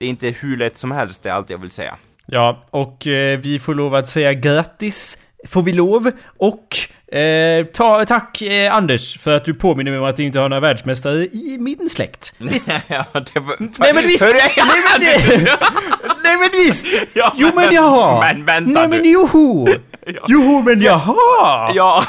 [0.00, 1.96] Det är inte hur lätt som helst, det är allt jag vill säga.
[2.26, 6.10] Ja, och eh, vi får lov att säga grattis får vi lov.
[6.38, 6.78] Och
[7.16, 10.48] eh, ta, tack eh, Anders för att du påminner mig om att jag inte har
[10.48, 12.34] några världsmästare i min släkt.
[12.38, 12.68] Visst?
[12.88, 13.80] ja, var...
[13.80, 14.24] Nej men visst!
[14.24, 15.44] Nej men, det,
[16.24, 16.86] nej men visst!
[17.14, 18.20] Ja, Jo men jag har!
[18.20, 19.68] Men vänta Nej men joho!
[20.28, 21.72] Joho men jag har!
[21.74, 22.04] Ja,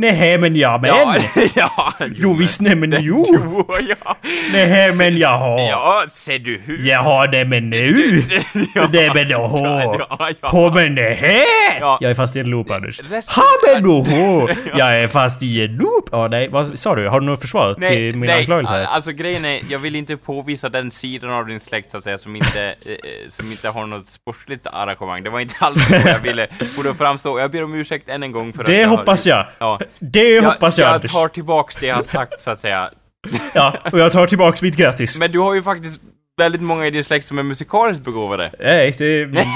[0.00, 0.90] Nej men ja men!
[0.90, 1.14] ja,
[1.54, 1.92] ja.
[2.14, 3.24] Jo visst nej men jo!
[3.28, 4.16] Jo, ja.
[4.52, 5.58] Nej men jag har!
[5.60, 6.78] Ja, ser du hur...
[6.88, 8.22] Jag har det men nu!
[8.74, 8.88] Ja.
[8.92, 9.66] Nej men oho!
[10.08, 10.70] Ja, ja.
[10.74, 11.44] Men nähä!
[11.80, 11.98] Ja.
[12.00, 13.00] Jag är fast i en loop Anders.
[13.36, 14.48] Ha men oho!
[14.76, 16.08] Jag är fast i en loop!
[16.12, 17.08] Ja nej, vad sa du?
[17.08, 18.84] Har du något försvar till min anklagelse här?
[18.84, 22.18] alltså grejen är, jag vill inte påvisa den sidan av din släkt så att säga
[22.18, 25.22] som inte, eh, eh, som inte har något sportsligt arrangemang.
[25.22, 27.40] Det var inte alls så jag ville få det att framstå.
[27.40, 29.46] Jag ber om ursäkt än en gång för att Det jag har- hoppas jag!
[29.58, 29.80] Ja.
[29.98, 31.12] Det hoppas jag jag Anders!
[31.12, 32.90] tar tillbaks det jag har sagt så att säga.
[33.54, 35.18] Ja, och jag tar tillbaks mitt grattis.
[35.18, 36.00] Men du har ju faktiskt
[36.38, 38.52] väldigt många i din släkt som är musikaliskt begåvade.
[38.58, 39.26] Nej, det...
[39.32, 39.46] nej,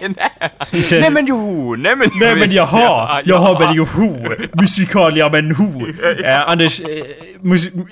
[0.00, 0.50] nej.
[0.72, 2.80] Inte- nej men jo, nej men Nej men visst, jag har!
[2.80, 4.28] ja, Jag men joho!
[4.52, 5.86] Musikalia men ho!
[6.24, 6.88] Eh, Anders, eh,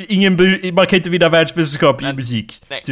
[0.09, 0.37] ingen
[0.75, 2.63] man kan inte vinna världsmästerskap i musik.
[2.69, 2.83] nej.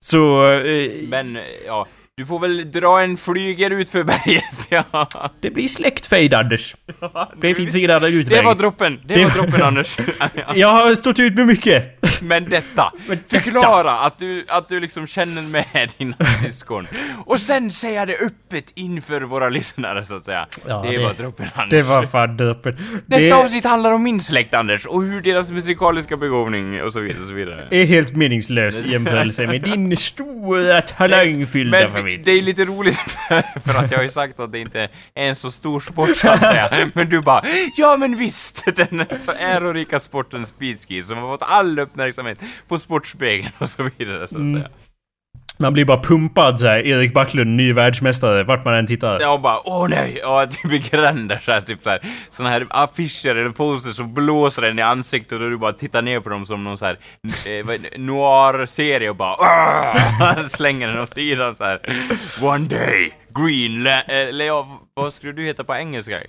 [0.00, 1.86] Så, eh, Men, ja.
[2.22, 5.08] Du får väl dra en flyger ut för berget, ja.
[5.40, 6.76] det blir släktfejd Anders.
[7.40, 8.38] Det finns ingen annan utväg.
[8.38, 9.96] Det var droppen, det, Det- var droppen Anders.
[10.54, 11.98] Jag har stått ut med mycket.
[12.22, 12.92] Men detta,
[13.28, 16.86] förklara att du, att du liksom känner med dina syskon.
[17.26, 20.46] Och sen säga det öppet inför våra lyssnare så att säga.
[20.68, 21.70] Ja, det, det- var droppen Anders.
[21.70, 22.76] Det var fan droppen.
[23.06, 27.00] Nästa Det avsnitt handlar om min släkt Anders, och hur deras musikaliska begåvning och så
[27.00, 27.68] vidare och så vidare.
[27.70, 32.11] är helt meningslös i jämförelse med din stora talangfyllda Men familj.
[32.16, 32.98] Det är lite roligt
[33.64, 34.80] för att jag har ju sagt att det inte
[35.14, 36.90] är en så stor sport så att säga.
[36.94, 37.44] Men du bara
[37.76, 38.64] Ja men visst!
[38.76, 39.04] Den
[39.40, 44.40] ärorika sporten speedski som har fått all uppmärksamhet på Sportspegeln och så vidare så att
[44.40, 44.62] Mm.
[45.56, 49.20] Man blir bara pumpad såhär, Erik Backlund, ny världsmästare, vart man än tittar.
[49.20, 50.18] Jag bara åh nej!
[50.22, 54.78] Ja, typ i gränder såhär typ såhär såna här affischer eller posters som blåser en
[54.78, 56.96] i ansiktet och du bara tittar ner på dem som någon såhär
[57.46, 61.80] eh, vad är det, noir-serie och bara "Åh!" slänger den åt sidan såhär.
[62.42, 66.20] One day, green eller ja, vad skulle du heta på engelska?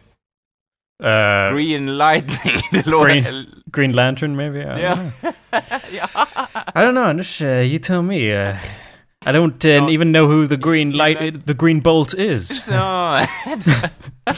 [1.03, 3.09] Eh, Green lightning, det låter...
[3.09, 4.59] Green- Green Lantern maybe?
[4.59, 4.95] I don't Ja.
[4.95, 5.33] know.
[6.75, 7.41] I don't know, Anders.
[7.41, 8.31] Uh, you tell me.
[8.49, 8.55] Uh,
[9.25, 12.67] I don't uh, even know who the green light, the green bolt is.
[12.73, 13.25] Ja.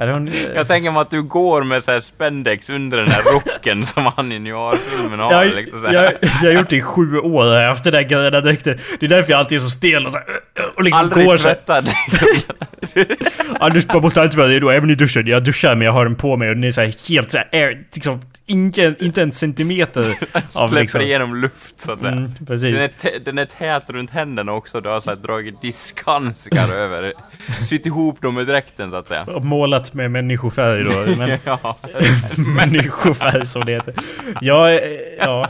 [0.00, 3.86] Uh, Jag tänker mig att du går med så här spendex under den här rocken
[3.86, 5.32] som han i noir-filmen har.
[5.32, 5.94] jag, liksom så här.
[5.94, 8.78] jag, jag har gjort det i sju år jag har haft den där gröna dräkten.
[9.00, 10.26] Det är därför jag alltid är så stel och så här,
[10.76, 11.88] och liksom Aldrig går tvättad.
[13.60, 15.26] Anders man måste alltid vara redo, även i duschen.
[15.26, 17.38] Jag duschar men jag har den på mig och den är så här helt så
[17.38, 20.00] här, air, liksom, ingen, inte en centimeter
[20.34, 21.00] av Släpper liksom...
[21.00, 22.12] igenom luft så att säga.
[22.12, 23.24] Mm, Den, är precis.
[23.24, 27.12] den är tät runt händerna också, du har så här dragit diskhandskar över.
[27.62, 29.26] Sytt ihop dem med dräkten så att säga.
[29.42, 30.90] Målat med människofärg då.
[31.18, 31.76] Men, Ja.
[32.56, 33.94] människofärg som det heter.
[34.40, 34.78] Ja, eh,
[35.18, 35.48] ja.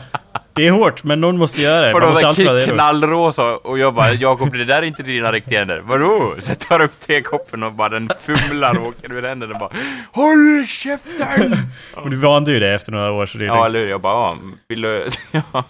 [0.53, 2.07] Det är hårt, men någon måste göra det.
[2.07, 2.73] Måste redo.
[2.73, 5.81] knallrosa och jag bara Jakob det där är inte dina riktiga händer.
[5.83, 6.33] Vadå?
[6.39, 9.69] Så jag tar upp tekoppen och bara den fumlar och åker ur händerna och bara
[10.11, 11.55] HÅLL KÄFTEN!
[11.95, 13.69] Och du vande ju det efter några år så det är Ja lugnt.
[13.69, 13.89] eller hur?
[13.89, 14.33] Jag bara ja,
[14.67, 15.07] vill du...
[15.31, 15.63] Ja.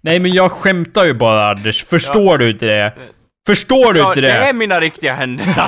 [0.00, 1.84] Nej men jag skämtar ju bara Anders.
[1.84, 2.92] Förstår du inte det?
[3.46, 4.52] Förstår du Ja, inte det är det?
[4.52, 5.46] mina riktiga händer.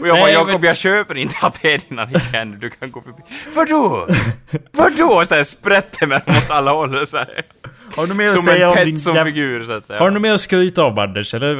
[0.00, 2.58] Och jag bara Nej, Jakob men- jag köper inte att det är dina riktiga händer,
[2.58, 3.22] du kan gå förbi.
[3.54, 4.08] Vadå?
[4.72, 5.24] Vadå?
[5.26, 7.42] Såhär sprätter dem åt alla håll så här.
[7.96, 8.94] Har du mer att Som säga en om din jäv...
[8.94, 9.98] Petson-figur så att säga.
[9.98, 11.34] Har du mer att skryta om Anders?
[11.34, 11.56] Eller?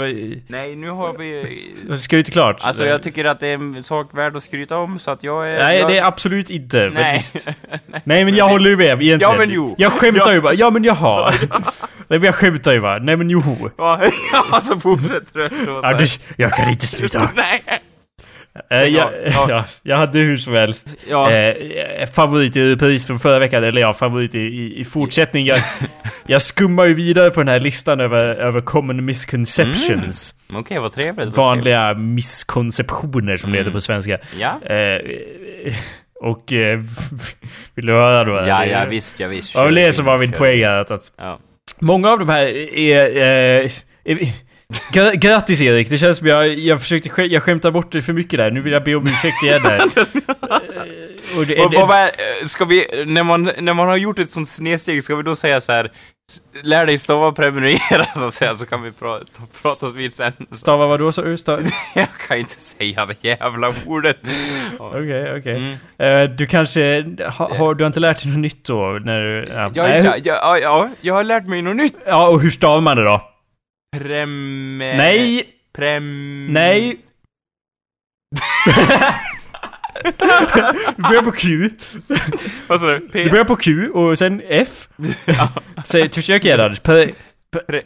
[0.47, 1.99] Nej, nu har vi...
[1.99, 2.57] Skryt klart.
[2.61, 5.51] Alltså jag tycker att det är en sak värd att skryta om, så att jag
[5.51, 5.59] är...
[5.59, 5.91] Nej, jag...
[5.91, 6.79] det är absolut inte.
[6.79, 7.13] Men Nej.
[7.15, 7.49] visst.
[8.05, 9.21] Nej men jag håller ju med egentligen.
[9.21, 9.75] Ja, men jo.
[9.79, 10.33] Jag skämtar Ja.
[10.33, 10.55] ju bara.
[10.55, 11.33] Ja men jaha.
[12.09, 12.99] Nej men jag skämtar ju bara.
[12.99, 13.71] Nej men joho.
[13.79, 14.01] Ja,
[14.63, 15.87] så fortsätter du.
[15.87, 17.31] Anders, jag kan inte sluta.
[17.37, 17.63] Nej!
[18.71, 19.11] Eh, jag.
[19.27, 19.47] Ja.
[19.49, 21.31] ja, jag hade hur som helst Ja.
[21.33, 25.47] eh, favorit i repris från förra veckan, eller ja, favorit i, i, i fortsättning.
[25.47, 25.57] Jag,
[26.27, 30.35] jag skummar ju vidare på den här listan över, över common misconceptions.
[30.53, 31.17] Okej, vad trevligt.
[31.17, 31.37] vad trevligt.
[31.37, 34.19] Vanliga misskonceptioner som det heter på svenska.
[34.41, 34.75] Ja.
[34.75, 35.01] Eh,
[36.21, 36.53] och...
[36.53, 36.81] Eh,
[37.75, 38.49] vill du höra då?
[38.49, 39.55] Ja, ja, visst, ja, visst.
[39.55, 41.39] Ja, Kör, det är kör, som var min poäng här, att, att Ja.
[41.79, 42.43] Många av de här
[42.77, 43.17] är...
[43.17, 43.71] är,
[45.15, 48.39] Grattis Erik, det känns som jag, jag försökte skä- jag skämtar bort det för mycket
[48.39, 48.51] där.
[48.51, 49.81] Nu vill jag be om ursäkt igen där.
[51.33, 54.19] Eh, och det, Och, det, vad är, ska vi, när man, när man har gjort
[54.19, 55.91] ett sånt snedsteg, ska vi då säga så här
[56.63, 59.25] Lär dig stava prenumerera så att säga, så kan vi prata,
[59.63, 60.33] prata vid sen.
[60.51, 61.37] Stava vadå sa du?
[61.95, 64.17] Jag kan inte säga det jävla ordet.
[64.79, 65.57] Okej, okej.
[65.99, 66.23] Mm.
[66.29, 67.05] Eh, du kanske...
[67.39, 69.01] Ha, har du inte lärt dig något nytt då?
[69.05, 69.49] När du...
[69.53, 71.97] Ja, ja, ja, ja, jag har lärt mig något nytt.
[72.07, 73.36] ja, och hur stavar man det då?
[73.99, 74.79] Prem...
[74.79, 75.45] Nej!
[75.73, 76.47] Prem...
[76.53, 76.97] Nej.
[80.97, 81.71] du börjar på Q.
[82.67, 82.99] Vad sa du?
[82.99, 83.31] Du P...
[83.31, 84.89] börjar på Q och sen F.
[85.85, 86.81] Så försök igen Anders.
[86.81, 87.13] P-
[87.67, 87.83] Pre...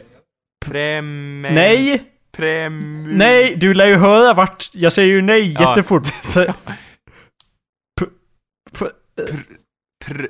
[0.65, 1.41] Prem...
[1.41, 2.03] nej!
[2.31, 3.03] Prem...
[3.17, 3.55] Nej!
[3.57, 4.69] Du lär ju höra vart...
[4.73, 5.69] Jag säger ju nej Ja.
[5.69, 6.03] jättefort.
[6.33, 6.45] P-
[8.79, 8.85] p-
[10.05, 10.27] Pre...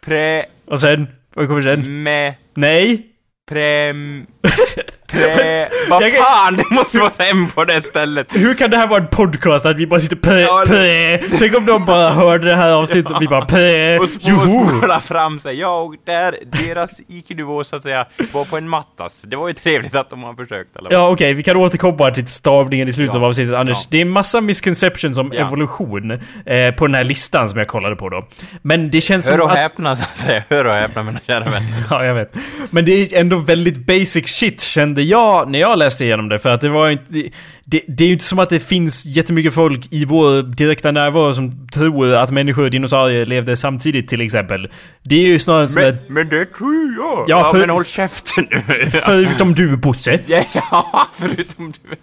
[0.00, 0.44] Pre...
[0.64, 1.08] och sen...
[1.34, 2.02] Vad kommer sen?
[2.02, 2.34] Me...
[2.54, 3.11] Nej!
[3.46, 4.26] Prem...
[5.12, 5.68] Pre...
[5.90, 8.36] Vad Jag kan- fan, det måste vara en på det stället.
[8.36, 11.56] Hur kan det här vara en podcast att vi bara sitter p Ja, p Tänk
[11.56, 15.38] om de bara hörde det här avsnittet och vi bara p Och och spola fram
[15.38, 15.60] sig.
[15.60, 19.22] Ja, och där, deras IQ-nivå så att säga var på en mattas.
[19.26, 22.26] Det var ju trevligt att de har försökt eller Ja okej, vi kan återkomma till
[22.26, 23.20] stavningen i slutet Ja.
[23.20, 23.76] av avsnittet Anders.
[23.80, 23.86] Ja.
[23.90, 26.10] Det är massa misconceptions om evolution
[26.46, 28.24] eh, på den här listan som jag kollade på då.
[28.62, 29.58] Men det känns Hör som och att...
[29.58, 30.42] häpna så att säga.
[30.50, 31.62] Hör och häpna mina kära vänner.
[31.90, 32.36] Ja, jag vet.
[32.70, 36.38] Men det är ändå väldigt basic shit kände jag när jag läste igenom det.
[36.38, 37.30] För att det var inte...
[37.72, 41.34] Det, det är ju inte som att det finns jättemycket folk i vår direkta närvaro
[41.34, 44.68] som tror att människor och dinosaurier levde samtidigt till exempel.
[45.02, 46.94] Det är ju snarare så Men, men det tror jag.
[47.02, 48.62] Ja, Ja, för- men håll käften nu.
[48.90, 50.18] Förutom du Bosse.
[50.26, 51.96] Ja, förutom du.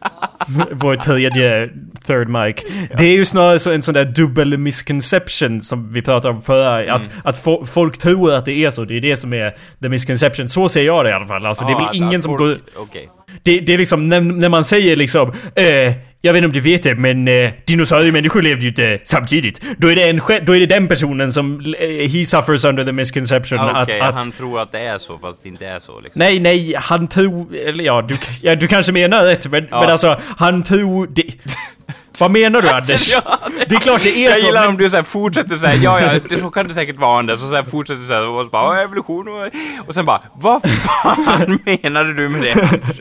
[0.71, 1.69] Vår tredje
[2.07, 2.55] third mic.
[2.97, 6.93] Det är ju snarare så en sån där dubbel misconception som vi pratade om förra.
[6.93, 8.85] Att, att fo- folk tror att det är så.
[8.85, 10.49] Det är det som är the misconception.
[10.49, 11.45] Så ser jag det i alla fall.
[11.45, 12.39] Alltså, det är väl Ja, att- ingen som folk-
[12.75, 12.81] går...
[12.83, 13.09] Okej.
[13.43, 15.65] Det, det är liksom när, när man säger liksom eh,
[16.21, 19.61] Jag vet inte om du vet det men eh, dinosauriemänniskor levde ju inte samtidigt.
[19.77, 22.91] Då är det, en, då är det den personen som eh, he suffers under the
[22.91, 25.79] misconception Ja, att, Okej, att han tror att det är så fast det inte är
[25.79, 26.19] så liksom.
[26.19, 27.55] Nej, nej, han tror...
[27.55, 29.81] Eller ja, du, ja, du kanske menar rätt men, Ja.
[29.81, 31.07] men alltså han tror...
[31.11, 31.23] Det,
[32.19, 33.15] vad menar du Anders?
[33.67, 34.45] Det är klart det är Jag så.
[34.45, 36.97] gillar men- om du så här fortsätter säga ja, ja, det, så kan det säkert
[36.97, 39.47] vara Anders, och så här fortsätter så här, och så bara, "Ja, evolution och...
[39.87, 42.99] Och sen bara, vad fan menade du med det Anders?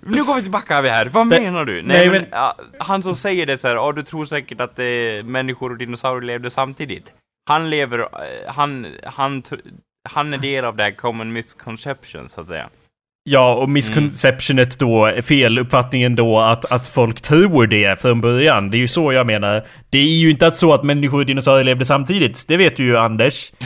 [0.00, 1.82] Nu går vi tillbaka vi här, vad menar du?
[1.82, 2.40] Nej, nej, men,
[2.78, 4.84] han som säger det så här, ja du tror säkert att eh,
[5.24, 7.12] människor och dinosaurier levde samtidigt.
[7.48, 8.06] Han lever, eh,
[8.48, 9.42] han, han,
[10.08, 12.68] han är del av det här common misconception så att säga.
[13.30, 18.70] Ja, och misconceptionet då, feluppfattningen då att, att folk tror det från början.
[18.70, 19.66] Det är ju så jag menar.
[19.90, 22.44] Det är ju inte att så att människor och dinosaurier levde samtidigt.
[22.48, 23.52] Det vet du ju Anders.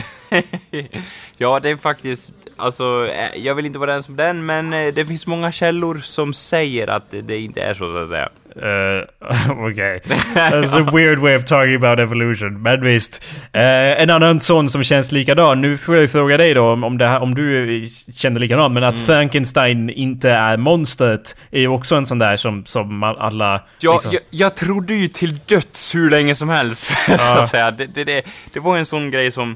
[1.37, 4.93] Ja, det är faktiskt, alltså, eh, jag vill inte vara den som den, men eh,
[4.93, 8.29] det finns många källor som säger att det inte är så, så att säga.
[8.55, 9.03] Uh,
[9.67, 10.01] Okej.
[10.35, 12.61] That's a weird way of talking about evolution.
[12.61, 13.23] Men visst.
[13.53, 15.61] Eh, en annan sån som känns likadan.
[15.61, 17.81] Nu får jag fråga dig då om, det här, om du
[18.13, 18.73] känner likadant.
[18.73, 23.61] Men att Frankenstein inte är monstret är ju också en sån där som, som alla...
[23.79, 27.71] Ja, liksom- jag, jag trodde ju till döds hur länge som helst, så att säga.
[27.71, 28.21] Det, det, det,
[28.53, 29.55] det var en sån grej som...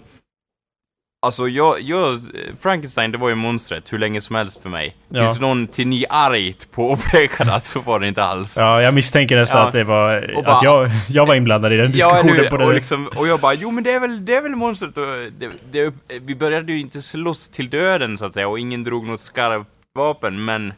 [1.22, 2.20] Alltså, jag, jag,
[2.62, 4.96] Frankenstein, det var ju monstret hur länge som helst för mig.
[5.10, 5.22] Ja.
[5.26, 8.58] Tills någon till ni argt påpekade att så var det inte alls.
[8.58, 9.68] Ja, jag misstänker nästan Ja.
[9.68, 10.34] att det var...
[10.38, 12.66] Och bara- att jag, jag var inblandad i den diskussionen nu, på det.
[12.66, 15.06] och, liksom, och jag bara, jo men det är väl, det är väl monstret och
[15.40, 19.06] det, det, Vi började ju inte slåss till döden så att säga och ingen drog
[19.08, 20.74] något skarpt vapen men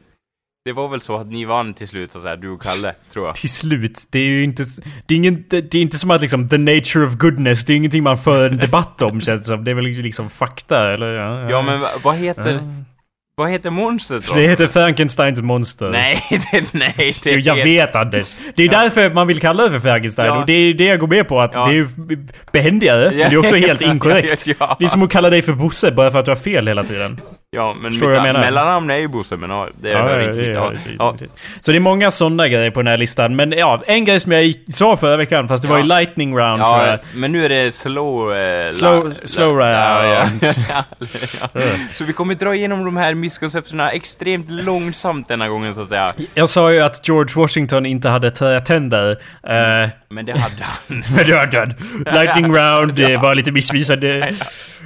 [0.69, 3.25] det var väl så att ni vann till slut så säga, du och Kalle, tror
[3.25, 3.35] jag.
[3.35, 4.03] Till slut.
[4.09, 4.63] Det är ju inte...
[5.05, 7.77] Det är, ingen, det är inte som att liksom the nature of goodness, det är
[7.77, 9.63] ingenting man för en debatt om känns det som.
[9.63, 11.13] Det är väl liksom fakta, eller?
[11.13, 12.59] Ja, Ja men va- vad heter,
[13.35, 14.33] vad heter monstret då?
[14.33, 15.89] Det heter Frankensteins monster.
[15.89, 16.17] Nej,
[16.51, 18.35] det, nej, det Så jag heter- vet Anders.
[18.55, 20.27] Det är därför man vill kalla det för Frankenstein.
[20.27, 20.39] Ja.
[20.39, 21.39] Och det är det jag går med på.
[21.41, 21.67] Att Ja.
[21.67, 21.87] det är
[22.51, 24.47] behändigare, men det är också helt inkorrekt.
[24.59, 26.67] ja, Det är som att kalla dig för Bosse bara för att du har fel
[26.67, 27.21] hela tiden.
[27.51, 29.07] Ja, men Förstår mitt jag mellannamn är ju
[29.51, 30.45] ja, det Ja, ja, är- Ja, det
[30.89, 33.35] är- ja, är- Så det är många sådana grejer på den här listan.
[33.35, 35.81] Men ja, en grej som jag sa förra veckan, fast det var Ja.
[35.83, 36.99] ju lightning round tror ja, jag.
[37.15, 38.33] men nu är det slow...
[38.33, 40.39] eh, Slow- slow ja, round.
[40.69, 40.83] ja,
[41.53, 41.61] ja.
[41.89, 46.13] Så vi kommer dra igenom de här misconceptionerna extremt långsamt denna gången, så att säga.
[46.33, 49.09] Jag sa ju att George Washington inte hade trätänder.
[49.11, 51.03] Uh, Men det hade han.
[51.15, 51.73] men det hade han.
[52.15, 54.31] Lightning round det var lite missvisande.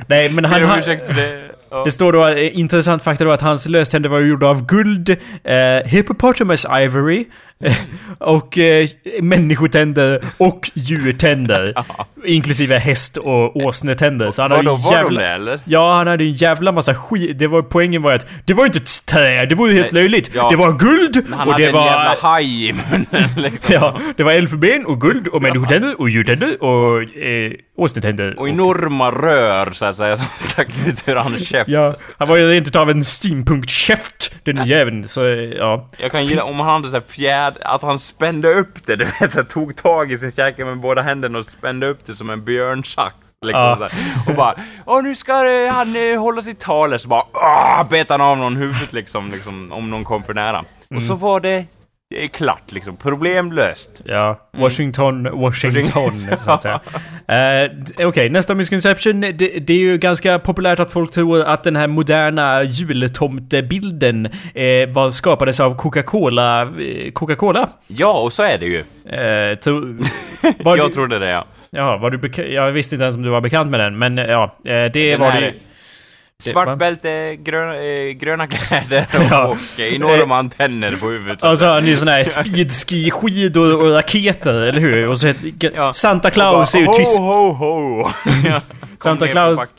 [0.07, 0.63] Nej, men han...
[0.63, 1.49] Han ursäkt för det.
[1.73, 1.83] Ja.
[1.83, 5.09] det står då, eh, intressant fakta då, att hans löständer var gjorda av guld,
[5.43, 7.25] eh, hippopotamus ivory,
[8.19, 8.87] och eh,
[9.21, 11.73] människotänder och djurtänder.
[12.25, 14.31] Inklusive häst och åsnetänder.
[14.31, 15.21] Så han hade Vadå, var de jävla...
[15.21, 15.59] det eller?
[15.65, 17.39] Ja, han hade en jävla massa skit.
[17.39, 20.01] Det var, poängen var att det var inte ett träd, det var ju helt Nej,
[20.01, 20.31] löjligt.
[20.35, 20.49] ja.
[20.49, 21.85] Det var guld Han och hade det en var...
[21.85, 23.73] jävla haj i munnen liksom.
[23.73, 28.39] Ja, det var elfenben och guld och människotänder och djurtänder och eh, åsnetänder.
[28.39, 31.69] Och enorma rör, så att säga, som stack ut ur hans käft.
[31.69, 35.07] Ja, han var ju rent utav en steampunk-käft, den jäveln.
[35.07, 35.89] Så, eh, ja.
[36.01, 39.05] Jag kan gilla om han hade så här fjärd, att han spände upp det, du
[39.19, 42.29] vet, så tog tag i sin käke med båda händerna och spände upp det som
[42.29, 43.15] en björnsax.
[43.41, 43.89] Liksom Ja.
[44.25, 44.31] så.
[44.31, 48.09] Och bara, åh nu ska eh, han eh, hålla sitt tal, så bara, åh, bet
[48.09, 50.59] han av någon huvudet liksom, liksom, om någon kom för nära.
[50.59, 51.03] Och Mm.
[51.07, 51.65] så var det,
[52.13, 54.01] det är klart liksom, problem löst.
[54.05, 56.79] Ja, Washington, Washington, så att säga.
[57.27, 59.21] Eh, d- Okej, nästa misconception.
[59.21, 64.89] Det, det är ju ganska populärt att folk tror att den här moderna jultomtebilden eh,
[64.89, 66.61] var skapades av Coca-Cola.
[66.61, 67.69] Eh, Coca-Cola?
[67.87, 68.79] Ja, och så är det ju.
[69.17, 69.79] Eh, tro,
[70.63, 71.45] var jag du, trodde det ja.
[71.69, 74.25] Ja, var du Jag visste inte ens om du var bekant med den, men eh,
[74.25, 75.53] ja, eh, det Den var det ju.
[76.51, 76.75] Svart va?
[76.75, 79.47] bälte, gröna, eh, gröna kläder Ja.
[79.47, 81.43] och eh, enorma antenner på huvudet.
[81.43, 85.07] Och så har ni såna här speedski-skidor och raketer, eller hur?
[85.07, 85.93] Och så heter, Ja.
[85.93, 87.17] Santa Claus är ju ho, tysk.
[87.17, 88.01] ho, ho!
[88.45, 89.75] Ja, kom Santa Claus.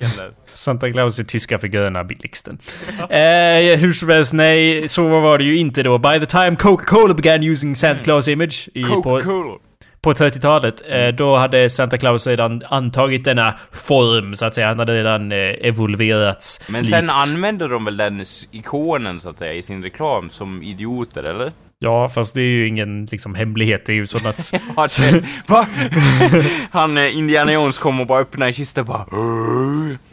[0.47, 2.59] Santa Claus är tyska för gröna billigsten.
[3.11, 5.99] eh, hur som helst, nej, så var det ju inte då.
[5.99, 9.59] By the time Coca-Cola began using Santa Claus image Coca-Cola.
[10.05, 14.69] På 30-talet, eh, då hade Santa Claus redan antagit denna form, så att säga.
[14.69, 16.61] Han hade redan eh, evolverats.
[16.69, 17.15] Men sen likt.
[17.15, 21.53] använder de väl den ikonen så att säga i sin reklam som idioter, eller?
[21.79, 23.87] Ja, fast det är ju ingen liksom, hemlighet.
[23.87, 24.53] Det är ju så att...
[24.77, 25.25] Ja, det?
[26.71, 29.07] Han, Indiana Jones kom och bara öppnade en kista och bara...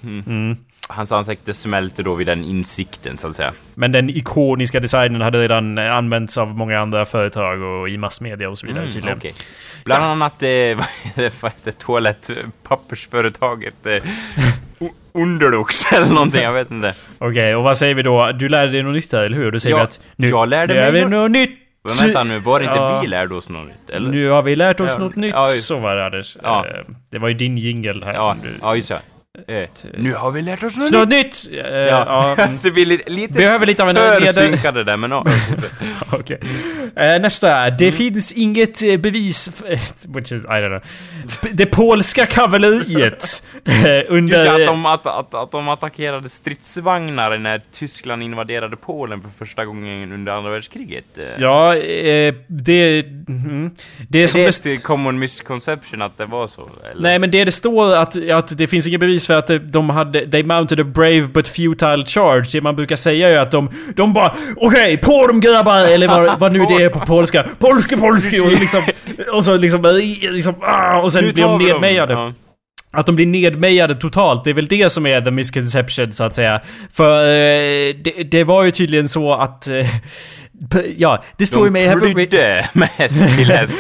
[0.04, 0.58] Mm.
[0.92, 3.54] Hans ansikte smälte då vid den insikten, så att säga.
[3.76, 8.58] Men den ikoniska designen hade redan använts av många andra företag och i massmedia och
[8.58, 9.18] så vidare Mm, tydligen.
[9.18, 9.34] okej.
[9.86, 10.50] Bland annat, eh,
[11.42, 13.86] vad heter- toalettpappersföretaget?
[13.86, 14.04] Eh,
[15.14, 16.94] Underlux eller någonting, jag vet inte.
[17.18, 18.32] Okej, och vad säger vi då?
[18.32, 19.52] Du lärde dig något nytt här, eller hur?
[19.52, 21.58] Då säger Ja, att nu, jag lärde mig vi något- något nytt!
[21.84, 23.00] Men vänta nu, var det inte Ja.
[23.02, 23.90] vi lärde oss något nytt?
[23.90, 24.10] Eller?
[24.10, 25.34] Nu har vi lärt oss Ja, något nytt.
[25.34, 26.38] ja, så var det Anders.
[26.44, 26.66] Ja.
[26.68, 26.74] Eh,
[27.10, 28.56] Det var ju din jingle här Ja, som du...
[28.62, 29.00] ja just det.
[29.48, 31.48] Eh, nu har vi lärt oss något något nytt!
[31.52, 32.36] Eh, ja.
[32.38, 35.26] mm, det blir lite, lite Behöver lite av en för leder- synkade där, men ja.
[36.12, 36.40] Okej.
[36.96, 37.70] Eh, nästa.
[37.70, 37.98] Det Mm.
[37.98, 39.52] finns inget eh, bevis...
[40.08, 40.82] Which is, I don't know.
[41.54, 44.44] Det polska kavalleriet eh, Just under...
[44.46, 49.66] det, att de, att, att, att de attackerade stridsvagnar när Tyskland invaderade Polen för första
[49.66, 51.18] gången under andra världskriget.
[51.18, 53.06] Eh, Ja, eh, det...
[53.28, 53.72] mhm.
[54.10, 54.64] Det är som är det...
[54.64, 56.70] det ett common misconception att det var så?
[56.92, 57.02] Eller?
[57.02, 60.32] Nej, men det det står att, att det finns inga bevis för att de hade...
[60.32, 62.50] They mounted a brave but futile charge.
[62.54, 63.70] Det man brukar säga är att de...
[63.96, 65.94] De bara Okej, på dem grabbar!
[65.94, 67.46] Eller vad, vad nu det är på polska.
[67.60, 68.44] Polska, polska!
[68.44, 68.82] Och liksom...
[69.34, 70.02] Och så liksom...
[70.32, 72.14] liksom ah, och sen blir de nedmejade.
[72.14, 72.34] Ja.
[72.94, 76.36] Att de blir nedmejade totalt, det är väl det som är the misconception så att
[76.36, 76.62] säga.
[76.92, 79.68] För eh, det, det var ju tydligen så att...
[79.68, 79.88] eh,
[80.98, 81.98] ja, det står ju med...
[81.98, 83.16] De flydde med häst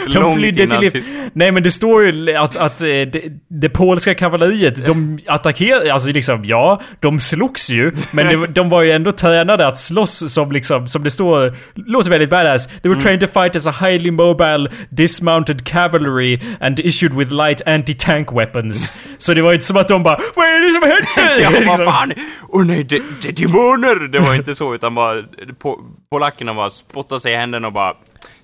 [0.14, 0.92] De flydde till...
[0.92, 1.02] Ty-
[1.34, 6.10] Nej men det står ju att, att eh, det, det polska kavalleriet, de attackerade, alltså
[6.10, 10.52] liksom ja, de slogs ju, men det, de var ju ändå tränade att slåss som
[10.52, 12.68] liksom, som det står, låter väldigt badass.
[12.68, 12.94] They Mm.
[12.98, 18.32] were trained to fight as a highly mobile dismounted cavalry and issued with light anti-tank
[18.40, 18.94] weapons.
[19.18, 21.42] Så det var inte som att de bara Vad är det som händer?
[21.44, 21.86] Ja, Liksom.
[21.86, 22.12] vad fan!
[22.50, 24.08] Åh nej, det, det är demoner!
[24.08, 25.24] Det var inte så, utan bara
[25.62, 25.78] po,
[26.12, 27.95] polackerna bara spottade sig i händerna och bara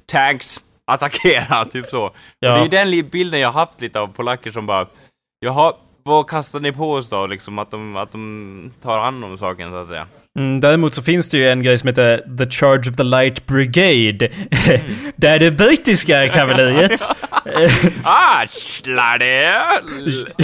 [0.06, 0.62] Tanks!
[0.92, 1.66] Attackera!
[1.66, 2.12] Typ så.
[2.40, 2.54] Ja.
[2.62, 4.88] Och det är den bilden jag haft lite av polacker som bara
[5.40, 5.74] Jaha,
[6.04, 7.28] vad kastar ni på oss då?
[7.28, 10.08] Liksom att de, att de tar hand om saken så att säga.
[10.38, 13.46] Mm, däremot så finns det ju en grej som heter The Charge of the Light
[13.46, 14.26] Brigade.
[14.68, 14.82] Mm.
[15.16, 17.02] där det brittiska kavalleriet
[18.04, 18.46] Ah,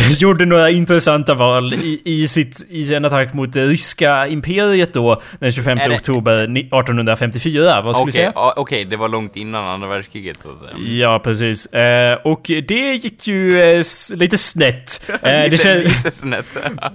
[0.20, 5.22] gjorde några intressanta val i, i, sitt, i sin attack mot det ryska imperiet då
[5.40, 7.82] den 25 Är det- oktober ni- 1854.
[7.82, 8.32] Vad skulle du Okej, säga?
[8.56, 10.72] okej, det var långt innan andra världskriget så att säga.
[10.88, 11.66] Ja, precis.
[11.66, 13.84] Eh, och det gick ju eh,
[14.14, 15.02] lite snett.
[15.10, 16.46] Eh, det lite, kän- lite snett.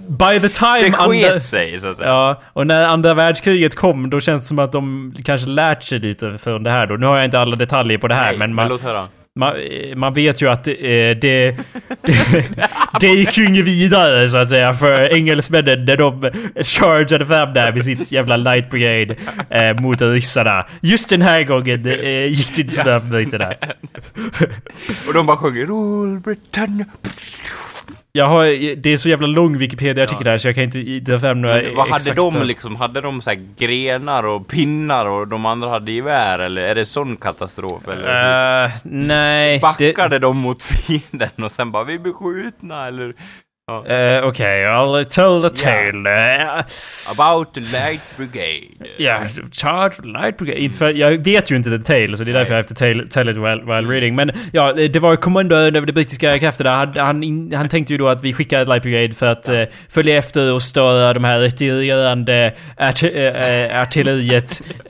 [0.07, 0.89] by the time...
[0.89, 2.09] Det sket sig så att säga.
[2.09, 5.99] Ja, och när andra världskriget kom då känns det som att de kanske lärt sig
[5.99, 6.95] lite från det här då.
[6.95, 9.07] Nu har jag inte alla detaljer på det här Nej, men man, låt höra.
[9.35, 9.53] man,
[9.95, 11.55] man vet ju att eh, det, det,
[12.99, 16.31] det gick ju inget vidare så att säga för engelsmännen när de
[16.63, 19.15] chargeade fram där med sitt jävla light brigade
[19.49, 20.65] eh, mot ryssarna.
[20.81, 23.53] Just den här gången eh, gick det inte så bra för britterna.
[25.07, 26.85] Och de bara sjunger Rule Britannia.
[28.11, 31.41] Jag har, det är så jävla lång Wikipedia-artikel där så jag kan inte dra fram
[31.41, 32.75] några Men Vad hade de liksom?
[32.75, 36.85] Hade de så här grenar och pinnar och de andra hade gevär eller är det
[36.85, 38.65] sån katastrof eller?
[38.65, 39.61] Eh, nej.
[39.77, 43.13] det- Backade de mot fienden och sen bara vi blir skjutna eller?
[43.77, 46.09] Eh, Okej, I'll tell the tale.
[46.09, 46.63] Eh,
[47.11, 48.65] About the light brigade.
[48.97, 49.19] Ja,
[49.51, 50.61] Charge Light Brigade.
[50.61, 52.77] Inte för, jag vet ju inte the tale, så det är därför jag har haft
[52.77, 54.15] tale, tell it while, while reading.
[54.15, 56.75] Men ja, det var kommandören över de brittiska krafterna.
[56.75, 60.17] Han, han, han tänkte ju då att vi skickar Light Brigade för att eh, följa
[60.17, 64.61] efter och störa de här retirerande arti- eh, artilleriet.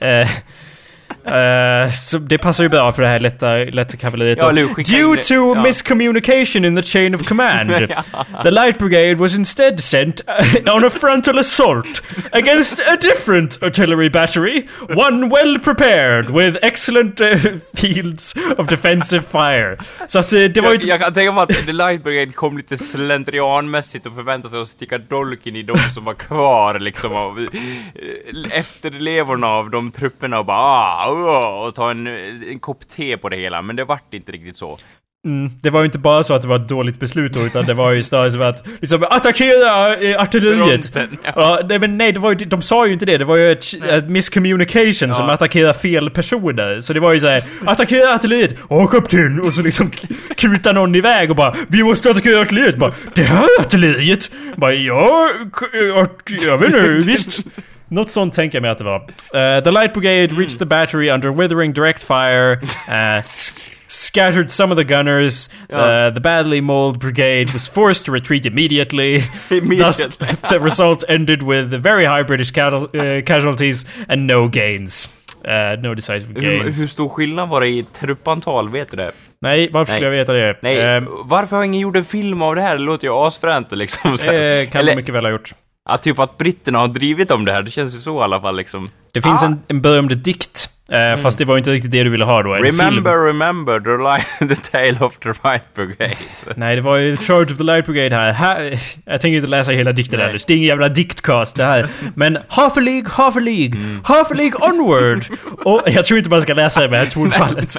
[1.24, 4.38] Eh, så det passar ju bra för det här lätta, lätta kavalleriet.
[4.40, 5.62] Ja, Due det- to ja.
[5.62, 7.70] miscommunication in the chain of command,
[8.42, 10.20] the light brigade was instead sent
[10.66, 12.02] uh, on a frontal assault
[12.32, 17.36] against a different artillery battery, one well prepared with excellent uh,
[17.76, 19.76] fields of defensive fire.
[20.06, 22.32] Så att eh, det var ju Jag, jag kan tänka mig att The Light Brigade
[22.32, 27.12] kom lite slentrianmässigt och förväntade sig att sticka dolken i de som var kvar liksom
[27.12, 32.06] av eh, efterlevorna av de trupperna och bara ah, och ta en,
[32.50, 34.78] en kopp te på det hela, men det vart inte riktigt så.
[35.26, 37.66] Mm, det var ju inte bara så att det var ett dåligt beslut då, utan
[37.66, 40.92] det var ju snarare som att liksom attackera eh, artilleriet.
[40.92, 41.32] Fronten, ja.
[41.36, 43.18] Ja, nej, men nej, det var ju, de sa ju inte det.
[43.18, 45.32] Det var ju ett, ett miscommunication som Ja.
[45.32, 46.80] attackerar fel personer.
[46.80, 48.54] Så det var ju såhär, attackera artilleriet!
[48.68, 49.40] Åh kapten!
[49.40, 49.90] Och så liksom
[50.36, 52.76] kutar någon iväg och bara Vi måste attackera artilleriet!
[52.76, 54.30] Bara, det här är artilleriet!
[54.56, 55.28] Bara, ja,
[55.74, 56.06] eh,
[56.46, 57.42] jag vet inte, visst.
[57.90, 58.98] Något sånt tänker jag mig att det var.
[58.98, 62.52] Uh, the light brigade reached the battery under withering direct fire.
[62.52, 65.50] Uh, sc- scattered some of the gunners.
[65.68, 66.06] Ja.
[66.08, 69.18] Uh, the badly mauled brigade was forced to retreat immediately.
[69.48, 70.26] Thus, Immediately.
[70.50, 75.16] the result ended with very high British uh, casualties and no gains.
[75.44, 76.82] Uh, no decisive Hur, gains.
[76.82, 79.12] hur stor skillnad var det i truppantal, vet du det?
[79.42, 79.98] Nej, varför Nej.
[79.98, 80.56] skulle jag veta det?
[80.62, 82.72] Nej, Ehm, varför har ingen gjort en film av det här?
[82.78, 84.18] Det låter ju asfränt liksom.
[84.18, 84.30] Så.
[84.32, 85.52] eh, kan Eller, mycket väl ha gjort.
[85.90, 88.40] Ja, typ att britterna har drivit om det här, det känns ju så i alla
[88.40, 88.90] fall liksom.
[89.12, 89.46] Det finns Ah.
[89.46, 92.54] en, en berömd dikt, eh, fast det var inte riktigt det du ville ha då.
[92.54, 93.24] En Remember, Film.
[93.26, 96.16] remember the, li- the tale of the right brigade.
[96.56, 98.32] Nej, det var ju Charge of the Light Brigade här.
[98.32, 100.20] här jag tänker inte läsa hela dikten.
[100.20, 100.44] Anders.
[100.44, 101.88] Det är ingen jävla diktcast det här.
[102.14, 104.00] Men half a league, half a league, Mm.
[104.04, 105.24] half a league onward.
[105.64, 107.76] Och jag tror inte man ska läsa det med det här tonfallet.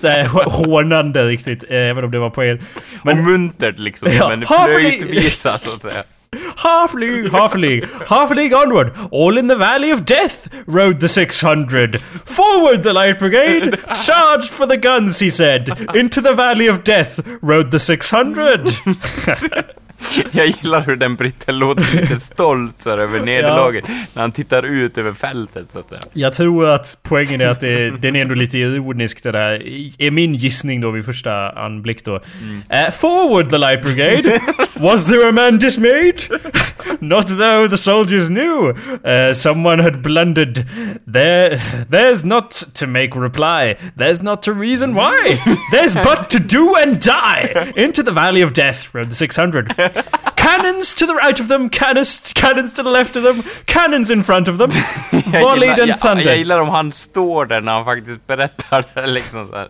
[0.00, 2.58] Såhär hånande riktigt, eh, även om det var på er.
[3.02, 6.04] Men, och muntert liksom, Ja, men flöjtvisa så att säga.
[6.58, 8.92] Half league, half league, half league onward.
[9.10, 12.00] All in the valley of death rode the 600.
[12.00, 15.68] Forward the light brigade, charge for the guns, he said.
[15.94, 18.68] Into the valley of death rode the 600.
[20.32, 24.66] Jag gillar hur den britten låter lite stolt så här, över nederlaget när han tittar
[24.66, 26.00] ut över fältet så att säga.
[26.12, 29.62] Jag tror att poängen är att det, den är ändå lite ironisk det där.
[29.98, 32.20] Är min gissning då vid första anblick då.
[32.70, 34.40] Eh, forward the light brigade!
[34.74, 36.14] Was there a man dismayed?
[37.00, 38.74] Not though the soldiers knew.
[39.04, 40.66] Uh, someone had blundered.
[41.06, 41.56] There,
[41.90, 43.76] there's not to make reply.
[43.96, 45.38] There's not to reason why.
[45.72, 47.72] There's but to do and die.
[47.76, 49.72] Into the valley of death rode the 600.
[50.36, 54.22] Cannons to the right of them, cannons, cannons to the left of them, cannons in
[54.22, 54.70] front of them.
[55.32, 56.26] Jag Volleyed gillar, and jag, thundered.
[56.26, 59.68] jag gillar om han står där när han faktiskt berättar liksom så här.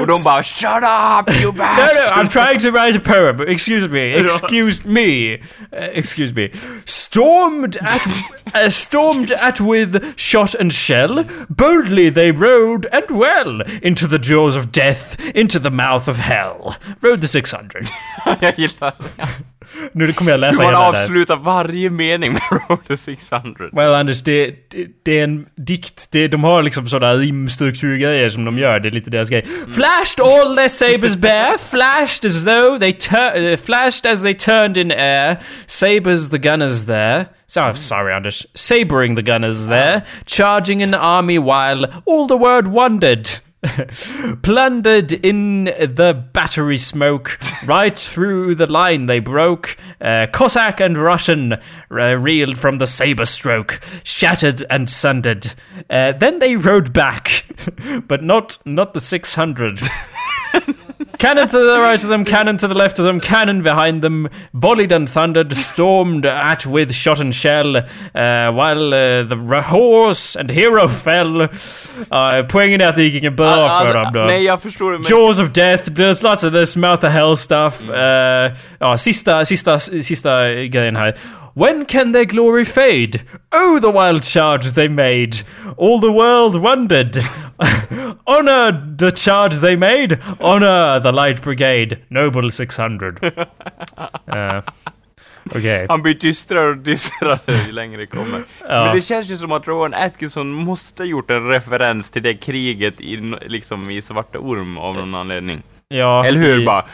[0.00, 2.22] Och de bara 'Shut up you No, no!
[2.22, 3.40] I'm trying to write a poem.
[3.48, 4.14] Excuse me.
[4.14, 5.38] Excuse me.
[5.70, 6.50] Uh, excuse me.
[6.84, 8.06] Stormed at,
[8.54, 11.24] uh, stormed at with shot and shell.
[11.50, 16.76] Boldly they rode and well into the jaws of death, into the mouth of hell.
[17.02, 17.88] Rode the 600.
[19.92, 21.02] Nu kommer jag läsa hela där.
[21.02, 23.64] avslutar varje mening med Road to 600.
[23.72, 26.08] Well Anders, det, det, det är en dikt.
[26.10, 28.80] Det, de har liksom sådana rimstrukturgrejer som de gör.
[28.80, 29.44] Det är lite deras grej.
[29.74, 34.76] Flashed all their sabers bare, flashed as though they tur- uh, flashed as they turned
[34.76, 35.36] in air.
[35.66, 37.24] Sabers the gunners there.
[37.46, 38.46] So, I'm sorry Anders.
[38.54, 40.02] Sabering the gunners there.
[40.26, 43.28] Charging an army while all the world wondered.
[44.42, 49.76] Plundered in the battery smoke, right through the line they broke.
[50.00, 55.54] Uh, Cossack and Russian uh, reeled from the saber stroke, shattered and sundered.
[55.90, 57.46] Uh, then they rode back,
[58.06, 59.80] but not not the six hundred.
[61.18, 64.28] Cannon to the right of them, cannon to the left of them, cannon behind them,
[64.52, 70.50] volleyed and thundered, stormed at with shot and shell, uh, while uh, the horse and
[70.50, 71.42] hero fell.
[72.10, 74.20] Uh, poängen är att det gick inget bra för dem då.
[74.20, 77.36] nej, jag förstår det, men Jaws of Death, there's lots of this Mouth of Hell
[77.36, 77.88] stuff.
[77.88, 81.14] Uh, ja, sista, sista, sista grejen här.
[81.58, 83.20] When can their glory fade?
[83.52, 85.32] Oh, the wild charge they made!
[85.76, 87.16] All the world wondered.
[88.26, 90.18] Honor the charge they made!
[90.40, 91.98] Honor the light brigade!
[92.08, 93.18] Noble 600.
[94.28, 94.60] Uh,
[95.56, 95.86] Okej.
[95.88, 98.40] han blir dystrare och dystrare ju längre det kommer.
[98.68, 98.84] Ja.
[98.84, 103.00] Men det känns ju som att Rowan Atkinson måste gjort en referens till det kriget
[103.00, 105.62] i, liksom i Svarta Orm av någon anledning.
[105.88, 106.60] Ja, Eller hur?
[106.62, 106.84] i- Bara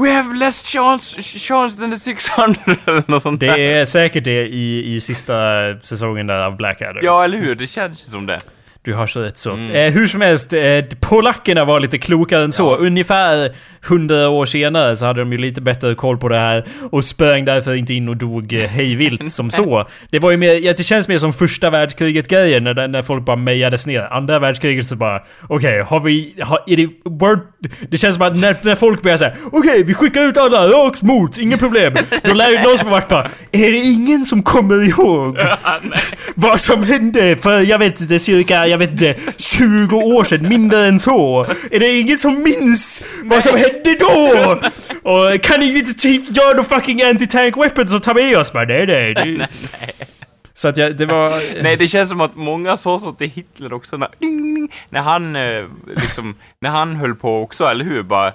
[0.00, 3.56] We have less chance, chance than the 600 eller något sånt där.
[3.56, 5.34] Det är säkert det i, i sista
[5.82, 7.00] säsongen där av Blackadder.
[7.04, 7.54] Ja, eller hur?
[7.54, 8.38] Det känns ju som det.
[8.84, 9.52] Du har så rätt så.
[9.52, 9.70] Mm.
[9.70, 10.60] Eh, hur som helst, eh,
[11.00, 12.64] polackerna var lite klokare än så.
[12.64, 12.76] Ja.
[12.76, 13.54] Ungefär
[13.86, 17.44] hundra år senare så hade de ju lite bättre koll på det här och sprang
[17.44, 19.84] därför inte in och dog eh, hejvilt som så.
[20.10, 23.36] Det var ju mer, ja, det känns mer som första världskriget-grejen när, när folk bara
[23.36, 24.12] mejades ner.
[24.12, 27.40] Andra världskriget så bara, okej, har vi, har, är det, word,
[27.88, 31.02] det känns som att när, när folk börjar säga, okej, vi skickar ut alla rakt
[31.02, 31.94] mot, inga problem.
[32.24, 35.38] Då lär ju någon som varit bara, är det ingen som kommer ihåg
[36.34, 40.86] vad som hände för, jag vet inte, cirka, jag vet inte, 20 år sedan, mindre
[40.86, 41.46] än så?
[41.70, 44.60] Är det ingen som minns vad som hände då?
[45.10, 48.52] Och kan ni inte typ göra några fucking anti-tank weapons och ta med oss?
[48.52, 49.14] Bara, nej, nej.
[49.14, 49.48] Det,
[50.54, 51.62] så att jag, det var...
[51.62, 55.00] Nej, det känns som att många sa så till Hitler också när, ding, ding, när
[55.00, 55.64] han eh,
[55.96, 58.02] liksom, när han höll på också, eller hur?
[58.02, 58.32] Bara, eh,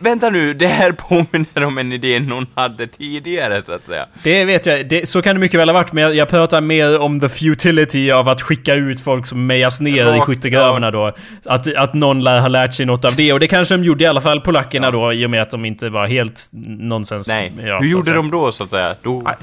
[0.00, 4.06] vänta nu, det här påminner om en idé någon hade tidigare, så att säga.
[4.22, 6.60] Det vet jag, det, så kan det mycket väl ha varit, men jag, jag pratar
[6.60, 10.90] mer om the futility av att skicka ut folk som mejas ner i Ja, skyttegravarna
[10.90, 11.12] då.
[11.44, 14.04] Att, att någon lär ha lärt sig något av det, och det kanske de gjorde
[14.04, 17.28] i alla fall, polackerna då, i och med att de inte var helt nonsens.
[17.28, 18.94] Nej, ja, hur gjorde de då, så att säga?
[19.02, 19.34] Då, Nej.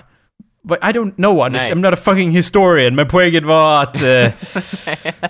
[0.69, 1.61] But I don't know, Anders.
[1.61, 1.71] Nej.
[1.71, 2.95] I'm not a fucking historian.
[2.95, 4.03] Men poängen var att...
[4.03, 4.29] Uh, uh,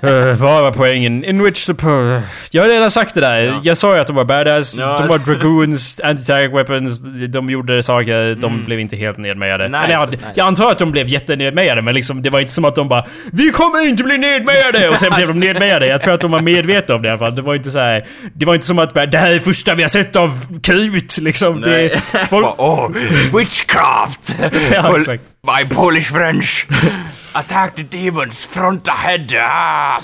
[0.42, 1.24] vad var poängen?
[1.24, 2.22] In which po-
[2.52, 3.40] Jag har redan sagt det där.
[3.42, 3.60] Ja.
[3.64, 4.78] Jag sa ju att de var badass.
[4.80, 4.98] Ja.
[4.98, 7.00] De var dragoons, anti-tank weapons.
[7.30, 8.36] De gjorde saker.
[8.36, 8.66] De Mm.
[8.66, 9.68] blev inte helt nedmejade.
[9.68, 10.24] Nice, Eller ja, nice.
[10.36, 11.82] jag antar att de blev jättenedmejade.
[11.82, 14.90] Men liksom, det var inte som att de bara Vi kommer inte bli nedmejade!
[14.90, 15.88] Och sen blev de nedmejade.
[15.88, 17.36] Jag tror att de var medvetna om det i alla fall.
[17.36, 18.06] Det var inte så här.
[18.34, 21.60] Det var inte som att det här är första vi har sett av krut liksom.
[21.60, 21.90] Nej.
[22.12, 22.90] Det, folk, oh,
[23.38, 24.36] witchcraft!
[24.72, 25.23] Ja, exakt.
[25.44, 26.68] My Polish French!
[27.34, 29.34] Attack the demons, front ahead!
[29.38, 30.02] Ah!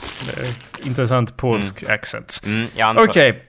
[0.85, 2.41] intressant polsk accent.
[2.45, 3.03] Mm, jag antar.
[3.03, 3.45] Okej.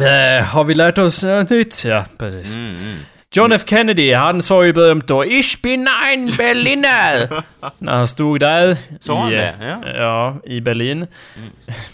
[0.00, 1.84] Eh, har vi lärt oss något nytt?
[1.84, 2.54] Ja, precis.
[2.54, 2.98] Mm, mm.
[3.36, 7.28] John F Kennedy, han sa ju berömt då Ich bin ein Berliner!
[7.78, 8.76] När han stod där.
[8.98, 9.54] Sa han i, det?
[9.60, 9.82] eh, Ja.
[9.96, 11.06] Ja, i Berlin.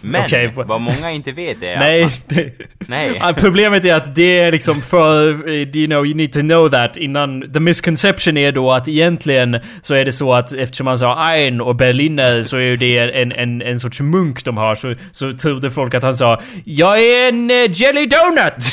[0.01, 0.53] Men, Okej.
[0.55, 3.21] vad många inte vet är Nej, att det, Nej.
[3.37, 6.97] Problemet är att det är liksom för, eh, you know, you need to know that
[6.97, 7.53] innan...
[7.53, 11.61] The misconception är då att egentligen så är det så att eftersom han sa ein
[11.61, 14.75] och Berliner så är ju det en, en, en sorts munk de har.
[14.75, 18.65] Så, så trodde folk att han sa Jag är en eh, jelly donut!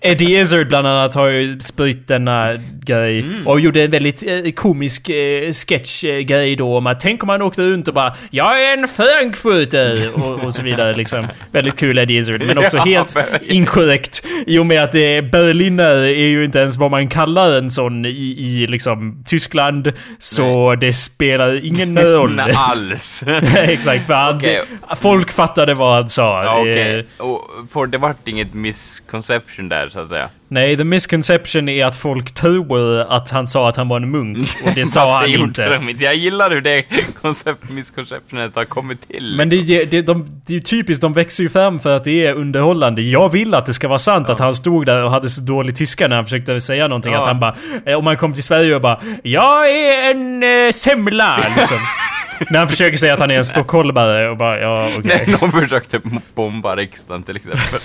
[0.00, 2.50] Eddie Izzard bland annat har ju spritt denna
[2.82, 7.42] grej och gjorde en väldigt eh, komisk eh, sketch-grej då om att tänk om han
[7.42, 11.26] åkte runt och bara Jag är en frankfurter och, och så vidare liksom.
[11.52, 16.26] Väldigt kul Eddie Izzard men också helt inkorrekt i och med att det Berliner är
[16.28, 21.64] ju inte ens vad man kallar en sån i, i liksom Tyskland så det spelar
[21.66, 22.34] ingen roll.
[22.34, 23.24] Nej, alls.
[23.56, 24.62] Exakt, för han, Okej.
[24.96, 26.44] folk fattade vad han sa.
[26.44, 26.98] Ja, okej.
[27.18, 27.40] Eh, Och
[27.72, 30.28] för det vart inget misconception där, så att säga.
[30.48, 34.48] Nej, the misconception är att folk tror att han sa att han var en munk.
[34.64, 35.68] Och det sa han inte.
[35.68, 36.04] de inte.
[36.04, 36.84] Jag gillar hur det
[37.20, 39.34] koncept, misconceptionet har kommit till.
[39.36, 42.04] Men det, det, det, de, det är ju typiskt, de växer ju fram för att
[42.04, 43.02] det är underhållande.
[43.02, 45.76] Jag vill att det ska vara sant att han stod där och hade så dålig
[45.76, 47.12] tyska när han försökte säga någonting.
[47.12, 47.20] Ja.
[47.20, 50.72] Att han bara, eh, om han kom till Sverige och bara Jag är en eh,
[50.72, 51.78] semla liksom.
[52.50, 55.24] när han försöker säga att han är en stockholmare och bara, ja okej.
[55.26, 56.00] När någon försökte
[56.34, 57.80] bomba riksdagen till exempel.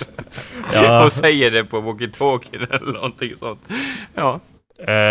[0.74, 1.04] Ja.
[1.04, 3.60] och säger det på walkie-talkie eller någonting sånt.
[4.14, 4.40] Ja.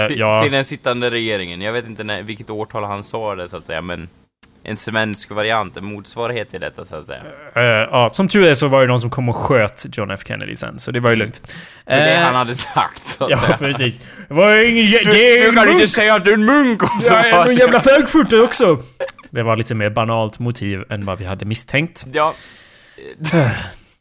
[0.08, 0.44] Till- ja.
[0.44, 1.62] Till den sittande regeringen.
[1.62, 4.10] Jag vet inte när, vilket årtal han sa det så att säga, men
[4.66, 7.22] en svensk variant, en motsvarighet till detta så att säga.
[7.56, 10.20] Eh, ja, som tur är så var det någon som kom och sköt John F
[10.28, 11.42] Kennedy sen, så det var ju lugnt.
[11.86, 13.58] Det är det Eh, han hade sagt så att Ja, säga.
[13.58, 14.02] precis.
[14.28, 14.86] Det var ingen...
[14.86, 15.70] Du, du en kan munk.
[15.80, 16.84] inte säga att du är en munk!
[16.84, 18.78] Och så Jag är någon jävla frankfurter också!
[19.34, 22.06] Det var lite mer banalt motiv än vad vi hade misstänkt.
[22.14, 22.34] Ja.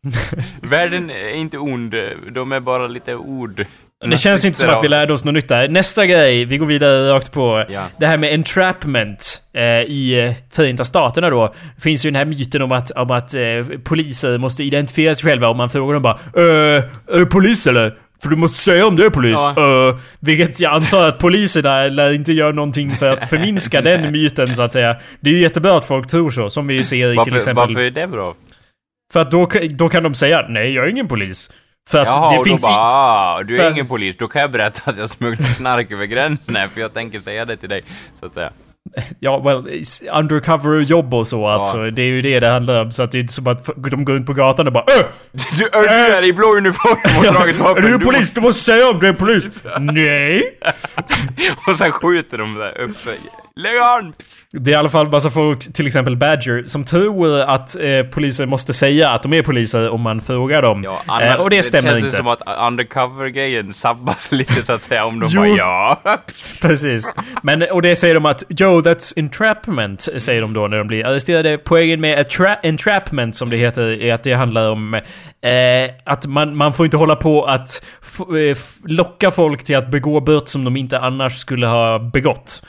[0.63, 1.95] Världen är inte ond,
[2.33, 3.67] de är bara lite ord.
[4.11, 5.69] Det känns inte som att vi lärde oss något nytt där.
[5.69, 7.65] Nästa grej, vi går vidare rakt på.
[7.69, 7.85] Ja.
[7.99, 11.55] Det här med entrapment eh, i eh, Förenta Staterna då.
[11.77, 15.31] Det finns ju den här myten om att, om att eh, poliser måste identifiera sig
[15.31, 17.97] själva och man frågar dem bara äh, Är du polis eller?
[18.23, 19.39] För du måste säga om du är polis.
[19.57, 19.89] Ja.
[19.89, 24.49] Eh, vilket jag antar att poliserna lär inte göra någonting för att förminska den myten
[24.49, 24.97] så att säga.
[25.21, 27.67] Det är ju jättebra att folk tror så, som vi ju ser i till exempel...
[27.67, 28.35] varför är det bra?
[29.13, 31.51] För att då, då kan de säga nej, jag är ingen polis.
[31.91, 34.29] För att Jaha, det och finns då bara, ah, du är för- ingen polis, då
[34.29, 37.57] kan jag berätta att jag smugglar knark över gränsen här, för jag tänker säga det
[37.57, 37.83] till dig,
[38.21, 38.53] så att säga.
[39.21, 41.91] Ja, well, undercover-jobb och så alltså.
[41.91, 42.93] Det är ju det det handlar om.
[42.93, 45.05] Så att det är inte som att de går ut på gatan och bara Öh!
[45.33, 47.85] Du, du är i blå uniform och dragit Är vapen.
[47.93, 48.35] du polis?
[48.35, 49.65] Du måste säga om du är polis!
[49.81, 50.59] Nej!
[50.65, 53.11] måste- Och sen skjuter de där uppe.
[53.57, 54.13] Lägg an!
[54.53, 58.49] Det är i alla fall massa folk, till exempel Badger, som tror att eh, polisen
[58.49, 60.85] måste säga att de är poliser om man frågar dem.
[60.85, 62.17] Ja, eh, annars- och det stämmer känns ju inte.
[62.17, 65.41] som att undercover-grejen sabbas lite så att säga om de Jo.
[65.41, 66.01] bara ja.
[66.61, 67.15] Precis.
[67.43, 71.07] Men, och det säger de att Joe, that's entrapment, säger de då när de blir
[71.07, 71.59] arresterade.
[71.59, 72.27] Poängen med
[72.63, 75.01] entrapment, som det heter, är att det handlar om eh,
[76.05, 77.85] att man, man får inte hålla på att
[78.19, 82.63] eh, locka folk till att begå brott som de inte annars skulle ha begått.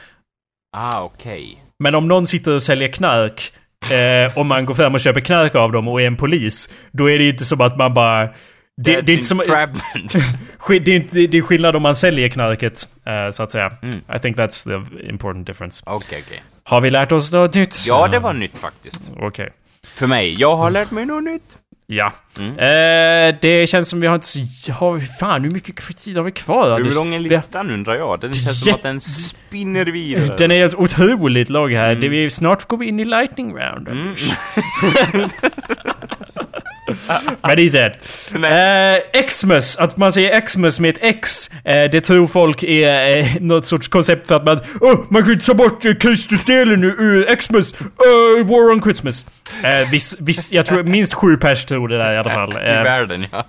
[0.77, 1.59] Ah, okej.
[1.83, 3.53] Men om någon sitter och säljer knark
[3.91, 7.09] eh, och man går fram och köper knark av dem och är en polis, då
[7.09, 8.25] är det ju inte som att man bara...
[8.77, 9.37] Det, det är inte som...
[9.37, 13.71] Det är, inte, det är skillnad om man säljer knarket, eh, så att säga.
[13.81, 13.95] Mm.
[14.15, 15.83] I think that's the important difference.
[15.87, 16.43] Okej, okej.
[16.63, 17.83] Har vi lärt oss något nytt?
[17.87, 19.11] Ja, det var nytt faktiskt.
[19.17, 19.49] Okej.
[19.87, 20.35] För mig.
[20.39, 21.57] Jag har lärt mig något nytt.
[21.87, 22.13] Ja.
[22.39, 22.51] Mm.
[22.51, 24.71] Eh, det känns som vi har inte så...
[24.71, 26.77] Har vi, fan, hur mycket tid har vi kvar?
[26.77, 28.19] Hur lång är Vi- listan undrar jag?
[28.19, 30.35] Den känns som att den spinner vidare.
[30.37, 31.89] Den är helt otroligt lång här.
[31.89, 32.01] Mm.
[32.01, 33.87] Det vi, snart går vi in i lightning round.
[33.87, 34.15] Mm.
[37.41, 37.91] Men inte än.
[38.31, 39.03] Nej.
[39.13, 43.25] Eh, Xmas, att man säger Xmas med ett X, eh, det tror folk är eh,
[43.39, 44.59] något sorts koncept för att man...
[44.81, 47.73] Oh, man kan inte ta bort eh, Kristusdelen ur Xmas!
[47.81, 49.25] Uh, War on Christmas!
[49.63, 52.51] Eh, viss, viss, jag tror minst sju pers tror det där i alla fall.
[52.53, 53.45] I Eh, världen, ja.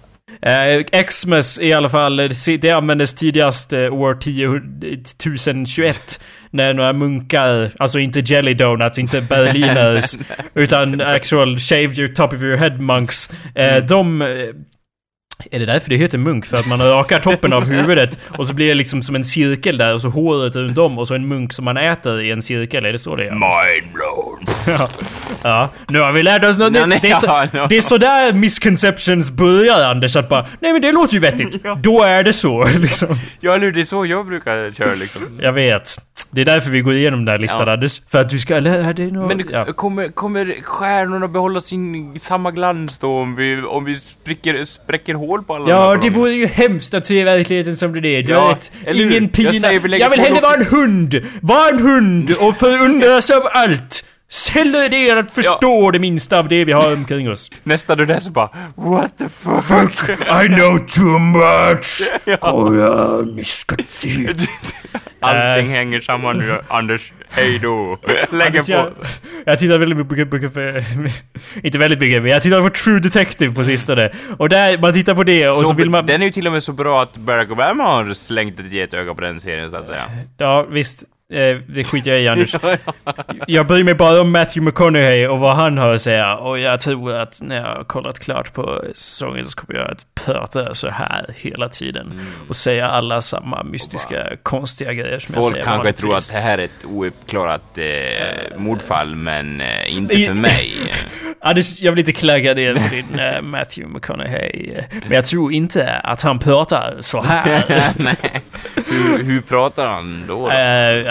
[0.51, 6.21] Eh, Xmas i alla fall, eh, det- det användes tidigast eh, år 10, 1021
[6.55, 10.05] när några munkar, alltså inte jelly donuts, inte berliners,
[10.55, 13.31] utan actual shave your top of your head monks.
[13.55, 14.23] Eh, De...
[14.23, 14.29] eh,
[15.51, 16.47] Är det därför det heter munk?
[16.47, 19.79] För att man rakar toppen av huvudet och så blir det liksom som en cirkel
[19.79, 22.43] där och så håret runt om och så en munk som man äter i en
[22.43, 22.85] cirkel.
[22.85, 23.31] Är det så det är?
[23.31, 24.47] Mind blown.
[24.79, 24.89] Ja.
[25.45, 26.89] ja, nu har vi lärt oss något Ja, nytt.
[26.89, 27.67] nej, Det är, så, ja, ja.
[27.71, 31.61] det är sådär misconceptions börjar Anders, att bara Nej men det låter ju vettigt.
[31.65, 31.79] Ja.
[31.83, 33.17] Då är det så, liksom.
[33.41, 33.73] Ja, hur?
[33.73, 35.23] Det är så jag brukar köra liksom.
[35.43, 35.95] Jag vet.
[36.35, 37.73] Det är därför vi går igenom den här listan Ja.
[37.73, 38.03] Anders.
[38.11, 39.37] För att du ska lära dig något.
[39.37, 39.65] Men ja.
[39.65, 45.43] kommer, kommer stjärnorna behålla sin samma glans då om vi, om vi spricker, spräcker hål
[45.43, 48.23] på alla Ja, det vore ju hemskt att se verkligheten som den är.
[48.23, 49.53] Du Ja, vet, eller ingen Jag pina.
[49.53, 51.23] säger vi Jag vill hellre vara en hund!
[51.41, 54.05] Var en hund och förundras av allt!
[54.91, 57.51] Det än att förstå det minsta av det vi har omkring oss.
[57.63, 60.09] Nästa du så bara What the fuck?
[60.45, 62.11] I know too much!
[62.41, 64.49] Koreaniska tid.
[65.25, 65.77] Allting Äh.
[65.77, 67.13] hänger samman nu, Anders.
[67.29, 67.99] Hej då.
[68.31, 69.01] Lägger Anders, jag, på.
[69.45, 70.37] jag tittar väldigt mycket på...
[71.63, 74.11] Inte väldigt mycket, men jag tittar på True Detective på sistone.
[74.39, 76.07] Och där, man tittar på det och så, Så vill man...
[76.07, 79.15] Den är ju till och med så bra att Barack Obama har slängt ett getöga
[79.15, 80.03] på den serien så att säga.
[80.39, 81.05] Ja, visst.
[81.33, 82.55] Eh, det skiter jag i Anders.
[83.47, 86.37] Jag bryr mig bara om Matthew McConaughey och vad han har att säga.
[86.37, 90.07] Och jag tror att när jag har kollat klart på säsongen så kommer jag att
[90.15, 92.07] prata så här hela tiden.
[92.13, 92.27] Mm.
[92.49, 96.41] Och säga alla samma mystiska, konstiga grejer som jag Folk säger kanske tror att det
[96.41, 100.73] här är ett ouppklarat eh, mordfall, men eh, inte för mig.
[101.41, 104.75] Anders, jag vill inte klagga ner på din eh, Matthew McConaughey.
[104.75, 107.65] eh, Men jag tror inte att han pratar så här.
[107.97, 108.17] Nej.
[108.75, 110.35] Hur, hur pratar han då?
[110.35, 110.51] då?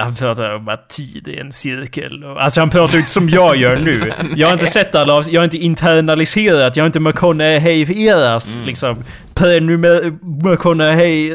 [0.03, 2.23] Han pratar om att tid är en cirkel.
[2.37, 4.13] Alltså han pratar ju inte som jag gör nu.
[4.35, 9.03] Jag har inte sett alla av- jag har inte internaliserat, jag har inte McConaughey-eras liksom.
[10.21, 11.27] McConaughey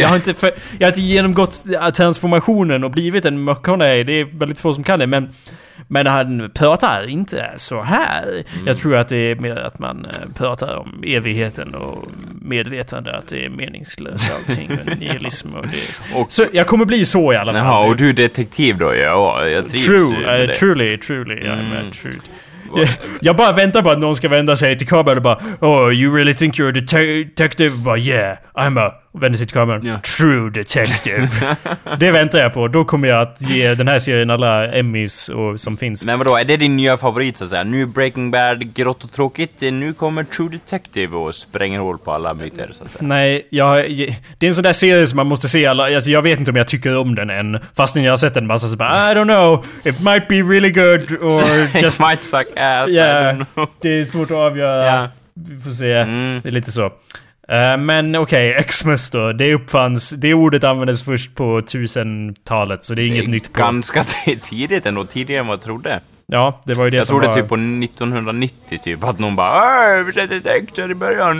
[0.00, 4.04] Jag har inte, för, jag har inte genomgått transformationen och blivit en McConaughey.
[4.04, 5.28] Det är väldigt få som kan det, men
[5.88, 8.24] men han pratar inte så här.
[8.66, 12.08] Jag tror att det är mer att man eh, pratar om evigheten och
[12.42, 14.70] medvetande att det är meningslöst allting.
[14.92, 16.14] och nihilism och det.
[16.20, 17.60] Och- Så jag kommer bli så i alla fall.
[17.66, 18.94] Jaha, och du är detektiv då?
[18.94, 21.72] Ja, jag trivs True, uh, truly, truly, I'm Mm.
[21.88, 22.12] a true.
[23.20, 26.16] Jag, bara väntar på att någon ska vända sig till kameran och bara Oh, you
[26.16, 27.76] really think you're a detective?
[27.76, 29.01] Bara yeah, I'm a...
[29.14, 29.86] Och vänder sig till kameran.
[29.86, 30.00] Ja.
[30.18, 31.28] True detective.
[31.98, 32.68] det väntar jag på.
[32.68, 36.06] Då kommer jag att ge den här serien alla Emmys och, som finns.
[36.06, 37.64] Men vadå, är det din nya favorit så att säga?
[37.64, 42.12] Nu är Breaking Bad grått och tråkigt, nu kommer True Detective och spränger hål på
[42.12, 43.06] alla myter så att säga.
[43.08, 43.76] Nej, jag,
[44.38, 45.84] det är en sån där serie som man måste se alla...
[45.84, 47.58] Alltså jag vet inte om jag tycker om den än.
[47.76, 49.64] Fastän jag har sett den massa så bara I don't know.
[49.84, 51.42] It might be really good or
[51.82, 52.00] just...
[52.00, 53.68] It might suck ass, I Ja, don't know.
[53.80, 54.86] det är svårt att avgöra.
[54.86, 55.08] Ja.
[55.34, 55.92] Vi får se.
[55.92, 56.40] Mm.
[56.42, 56.92] Det är lite så.
[57.48, 59.32] Eh, men okej, Xmas då.
[59.32, 60.10] Det uppfanns...
[60.10, 63.58] Det ordet användes först på 1000-talet, så det är inget Det är nytt på...
[63.58, 64.04] Ganska
[64.42, 66.00] tidigt ändå, tidigare än vad jag trodde.
[66.26, 67.34] Ja, det var ju det Jag som trodde var...
[67.34, 71.36] typ på 1990 typ, att någon bara "Äh, vi sätter ett X här i början.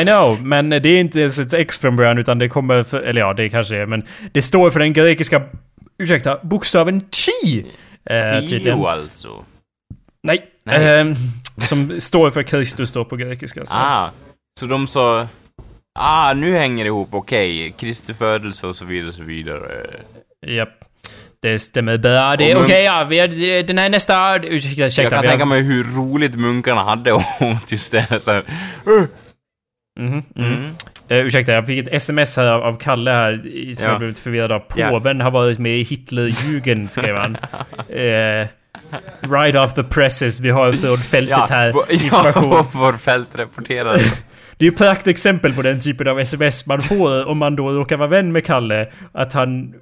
[0.00, 3.00] I know, men det är inte ens ett X från början utan det kommer för...
[3.00, 4.02] Eller ja, det kanske är, men
[4.32, 5.42] det står för den grekiska...
[5.98, 7.66] Ursäkta, bokstaven chi!
[8.10, 8.40] Eh.
[8.48, 9.28] Tio alltså.
[10.22, 10.44] Nej.
[10.64, 11.00] Nej.
[11.00, 11.14] Ehm,
[11.58, 13.64] som står för Kristus då på grekiska.
[13.64, 13.74] Så.
[13.76, 14.10] Ah,
[14.60, 15.28] så de sa...
[15.98, 17.74] Ah, nu hänger det ihop, okej.
[17.78, 19.86] Kristi födelse och så vidare och så vidare.
[20.46, 20.84] Japp.
[21.42, 22.36] Det stämmer bra.
[22.36, 23.04] Det okej, ja.
[23.04, 24.36] Vi har, den här nästa...
[24.36, 25.10] Ursäkta, Jag ursäkta.
[25.10, 27.22] kan vi har- tänka mig hur roligt munkarna hade åt
[27.72, 28.20] just det.
[28.20, 28.44] Så här.
[30.00, 30.76] Mhm, mhm.
[31.08, 33.36] Eh, ursäkta, jag fick ett sms här av, Kalle här
[33.74, 33.90] som Ja.
[33.90, 34.62] jag blev lite förvirrad av.
[34.76, 34.88] Ja.
[34.90, 37.36] Påven har varit med i Hitlerjugend, skrev han.
[37.88, 38.46] eh,
[39.30, 42.50] right off the presses, vi har från fältet här vår- information.
[42.52, 43.98] ja, vår fältreporterare.
[44.56, 47.96] Det är ju praktexempel på den typen av sms man får om man då råkar
[47.96, 48.88] vara vän med Kalle.
[49.12, 49.74] Att han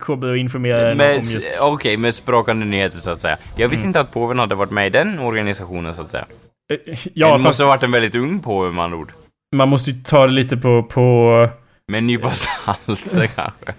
[0.00, 1.50] kommer att informera en om just...
[1.60, 3.36] Okej, med språkande nyheter så att säga.
[3.56, 6.24] Jag visste inte att påven hade varit med i den organisationen så att säga.
[6.72, 6.78] Eh,
[7.14, 9.12] Ja, det fast måste ha varit en väldigt ung påve med andra ord.
[9.56, 10.82] man måste ju ta det lite på...
[10.82, 11.48] på
[11.88, 13.74] Med en nypa salt kanske.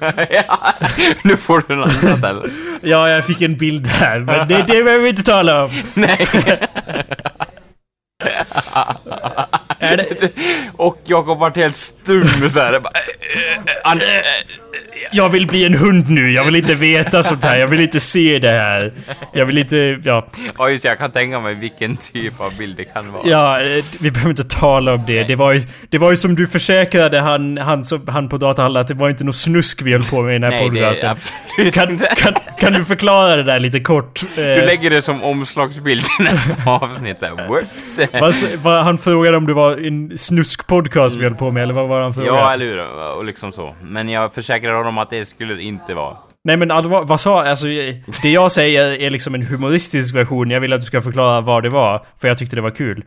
[0.30, 0.74] ja,
[1.24, 2.50] nu får du något annat eller?
[2.82, 5.70] ja, jag fick en bild här, men det, det behöver vi inte tala om.
[5.94, 6.28] Nej.
[9.78, 10.32] Är det,
[10.76, 12.72] Och Jakob vart helt stum så här.
[12.72, 14.00] Eh, eh, eh, han,
[15.12, 18.00] jag vill bli en hund nu, jag vill inte veta sånt här, jag vill inte
[18.00, 18.92] se det här.
[19.32, 20.26] Jag vill inte, ja.
[20.58, 23.22] Ja just det, jag kan tänka mig vilken typ av bild det kan vara.
[23.28, 25.24] Ja, eh, vi behöver inte tala om det.
[25.24, 28.80] Det var ju, det var ju som du försäkrade han, han, som, han på datahallen
[28.80, 30.80] att det var inte något snusk vi höll på med i den här Nej, det
[30.80, 31.10] podcasten.
[31.10, 34.22] absolut Kan, kan, kan du förklara det där lite kort?
[34.36, 37.98] Du Eh, lägger det som omslagsbild i nästa avsnitt whoops.
[38.12, 41.88] vad, vad, han frågade om det var en snusk-podcast vi höll på med, eller vad
[41.88, 42.36] var han frågade?
[42.38, 42.78] Ja, eller hur?
[43.16, 43.74] Och liksom så.
[43.82, 44.34] Men jag
[44.70, 46.16] försäkrar honom att det skulle det inte vara.
[46.44, 47.66] Nej men alltså, vad, sa, alltså
[48.22, 50.50] det jag säger är liksom en humoristisk version.
[50.50, 53.04] Jag vill att du ska förklara vad det var, för jag tyckte det var kul.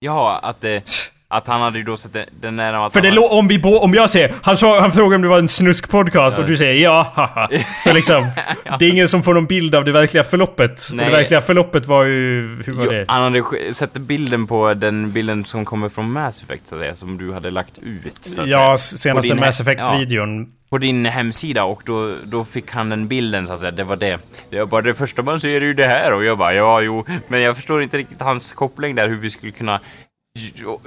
[0.00, 0.80] Ja, att, eh,
[1.28, 2.60] att han hade ju då sett den-.
[2.60, 5.22] Att För det lå- om vi bo- om jag säger, han, sa, han frågade om
[5.22, 7.48] det var en snusk-podcast och du säger ja, haha.
[7.84, 8.26] Så liksom,
[8.78, 10.70] det är ingen som får någon bild av det verkliga förloppet.
[10.90, 11.06] Och Nej.
[11.06, 13.04] det verkliga förloppet var ju, hur var Jo, det?
[13.08, 16.94] han hade sett bilden på den bilden som kommer från Mass Effect, så att säga,
[16.96, 18.18] som du hade lagt ut.
[18.24, 22.88] Så att Ja, säga, senaste Mass Effect-videon på din hemsida och då, då fick han
[22.88, 24.18] den bilden så att säga, det var det.
[24.50, 27.04] Jag bara, det första man ser är ju det här och jag bara, ja jo,
[27.28, 29.80] men jag förstår inte riktigt hans koppling där hur vi skulle kunna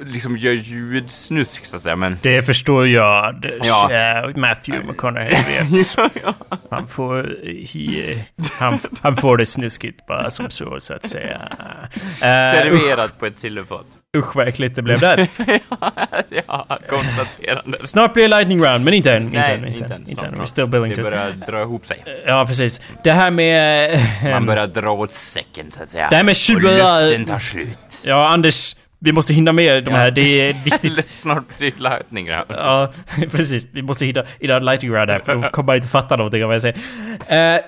[0.05, 2.17] liksom göra ljudsnusk så att säga, men...
[2.21, 3.41] Det förstår jag.
[3.41, 3.91] Det, Ja.
[3.91, 4.31] ja.
[4.35, 5.95] Matthew McConaughey vet.
[6.71, 7.23] Han får,
[7.73, 8.23] he,
[8.59, 11.41] han, han får det snuskigt bara som så, så att säga.
[11.93, 13.85] Uh, Serverat på ett silverfat.
[14.17, 15.27] usch vad äckligt det blev där.
[16.47, 17.77] ja, konstaterande.
[17.87, 19.23] Snart blir det lightning round, men inte än.
[19.23, 19.65] Inte Nej, än.
[19.67, 20.09] Inte inte än.
[20.09, 20.35] Inte än.
[20.35, 21.03] We're still building Det to...
[21.03, 22.03] börjar dra ihop sig.
[22.25, 22.81] Ja, precis.
[23.03, 23.99] Det här med...
[24.23, 26.09] Man ehm, börjar dra åt säcken så att säga.
[26.09, 28.01] Det här med och 20 luften tar slut.
[28.03, 28.75] Ja, Anders.
[28.99, 29.97] Vi måste hinna med de Ja.
[29.97, 30.11] här.
[30.11, 31.09] Det är viktigt.
[31.09, 32.45] Snart blir det lightning round.
[32.49, 32.91] Ja,
[33.31, 33.65] precis.
[33.71, 36.47] Vi måste hitta, hitta lightning round här, för då kommer man inte fatta någonting av
[36.47, 37.55] vad jag säger.
[37.55, 37.61] Uh,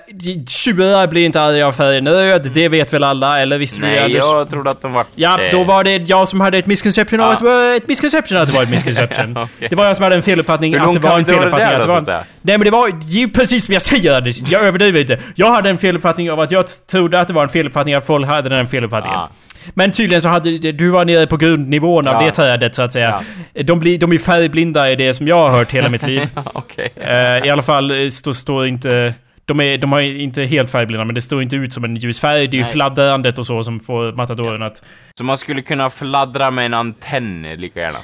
[0.48, 4.16] Tjurar blir inte arga av färgnöd, det vet väl alla, eller visste du Nej, Anders?
[4.24, 5.04] jag trodde att de var...
[5.14, 7.38] Ja, då var det jag som hade ett misconception av Ja.
[7.40, 9.36] var ett misconception att det var ett misconception.
[9.36, 9.68] Okej.
[9.70, 11.88] Det var jag som hade en feluppfattning att det var kan en feluppfattning att det
[11.88, 12.04] var...
[12.04, 12.24] säga?
[12.42, 15.18] Nej men det var är ju precis som jag säger Anders, jag överdriver inte.
[15.34, 18.26] Jag hade en feluppfattning av att jag trodde att det var en feluppfattning att folk
[18.26, 19.18] hade den feluppfattningen.
[19.20, 19.30] Ja.
[19.74, 22.20] Men tydligen så hade du var nere på grundnivån av Ja.
[22.26, 23.20] det trädet så att säga.
[23.64, 26.22] De, blir, de är färgblinda i det som jag har hört hela mitt liv.
[26.52, 26.88] Okej.
[26.96, 29.14] Eh, I alla fall eh, står står inte...
[29.44, 32.20] De, är, de har inte helt färgblinda, men det står inte ut som en ljus
[32.20, 32.46] färg.
[32.46, 32.72] Det är ju Nej.
[32.72, 34.82] fladdrandet och så som får matadoren att...
[35.18, 37.98] Så man skulle kunna fladdra med en antenn lika gärna?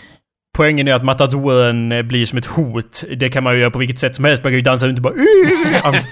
[0.57, 3.05] Poängen är att matadoren eh, blir som ett hot.
[3.17, 4.45] Det kan man ju göra på vilket sätt som helst.
[4.45, 5.15] Man kan ju dansa runt och bara...
[5.83, 6.09] Ant,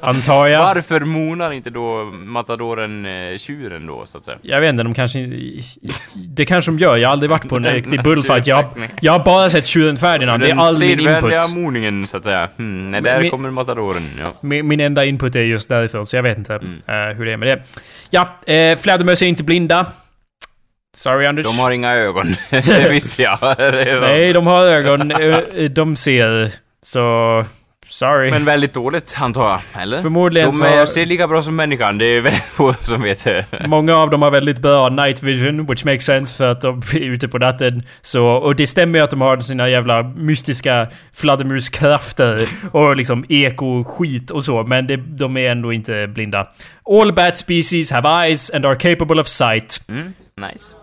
[0.00, 0.58] antar jag.
[0.74, 4.36] Varför monar inte då matadoren eh, tjuren då, så att säga?
[4.42, 5.18] Jag vet inte, de kanske...
[6.28, 6.96] Det kanske de gör.
[6.96, 8.46] Jag har aldrig varit på en riktig bullfight.
[8.46, 8.64] Jag,
[9.00, 10.42] jag har bara sett tjuren Ferdinand.
[10.42, 11.54] Det är Den all min input.
[11.54, 12.48] moningen, så att säga.
[12.56, 14.32] Hmm, nej, där Men- kommer matadoren, ja.
[14.40, 17.10] Min, min enda input är just därifrån, så jag vet inte Mm.
[17.10, 17.62] eh, hur det är med det.
[18.10, 19.86] Ja, eh, fladdermöss är inte blinda.
[20.96, 21.46] Sorry Anders.
[21.46, 22.36] De har inga ögon.
[22.50, 23.38] det visste jag.
[24.00, 25.10] Nej, de har ögon.
[25.12, 26.52] Ö, de ser.
[26.82, 27.44] Så...
[27.88, 28.30] Sorry.
[28.30, 29.82] Men väldigt dåligt, antar jag.
[29.82, 30.02] Eller?
[30.02, 31.98] Förmodligen De så- är, ser lika bra som människan.
[31.98, 33.44] Det är väldigt få som vet det.
[33.66, 37.00] Många av dem har väldigt bra night vision, which makes sense för att de är
[37.00, 37.82] ute på natten.
[38.00, 44.30] Så, och det stämmer ju att de har sina jävla mystiska fladdermuskrafter och liksom eko-skit
[44.30, 46.48] och så, men det, de är ändå inte blinda.
[46.90, 49.80] All bat species have eyes and are capable of sight.
[49.88, 50.12] Mm,
[50.52, 50.74] nice.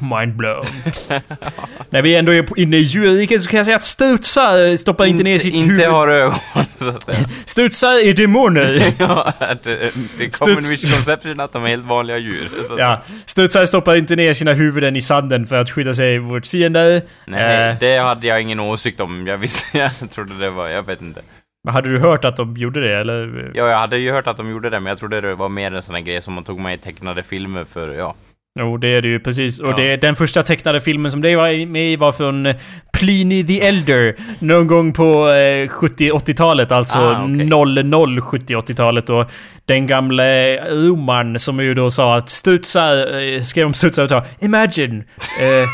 [0.00, 0.62] Mind blown.
[1.90, 5.22] När vi ändå är inne i djurriket så kan jag säga att strutsar stoppar inte,
[5.22, 5.86] ner sitt inte huvud.
[5.86, 6.38] har ögon,
[6.78, 7.18] så att säga.
[7.46, 8.82] Strutsar är demoner.
[8.98, 9.32] ja,
[9.62, 12.48] det, det kommer misconception att de är helt vanliga djur.
[12.78, 17.02] Ja, strutsar stoppar inte ner sina huvuden i sanden för att skydda sig mot fiender.
[17.26, 19.26] Nej, Eh, det hade jag ingen åsikt om.
[19.26, 21.22] Jag visste, jag trodde det var, jag vet inte.
[21.64, 23.50] Men hade du hört att de gjorde det eller?
[23.54, 25.74] Ja, jag hade ju hört att de gjorde det, men jag trodde det var mer
[25.74, 28.14] en sån här grej som man tog med i tecknade filmer för, ja,
[28.58, 29.60] Jo, det är det ju precis.
[29.60, 29.76] Och Ja.
[29.76, 32.56] det, den första tecknade filmen som det var med i var från eh,
[32.92, 34.16] Pliny the Elder.
[34.38, 37.46] Någon gång på eh, 70-80-talet, alltså Ah, okej.
[37.46, 39.10] 00 70-80-talet.
[39.10, 39.30] Och
[39.64, 44.24] den gamle romaren som ju då sa att studsar, eh, skrev om studsar och ta
[44.40, 45.04] Imagine.
[45.40, 45.66] Eh,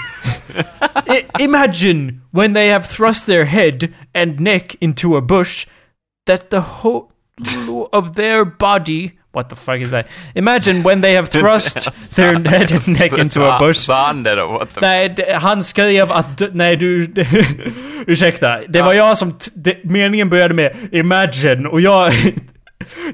[1.45, 3.79] imagine when they have thrust their head
[4.15, 5.67] and neck into a bush
[6.27, 7.03] that the whole
[7.93, 10.07] of their body What the fuck is that?
[10.35, 13.79] Imagine when they have thrust their head and neck into a bush.
[13.79, 14.47] Sa han det då?
[14.47, 16.43] What the Nej, han skrev att...
[16.53, 17.13] Nej, du...
[18.07, 18.61] ursäkta.
[18.69, 19.33] Det var jag som...
[19.85, 22.13] meningen började med Imagine och jag...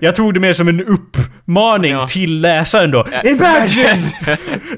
[0.00, 2.06] Jag tog det mer som en uppmaning Ja.
[2.08, 3.06] till läsaren då.
[3.24, 4.00] Imagine!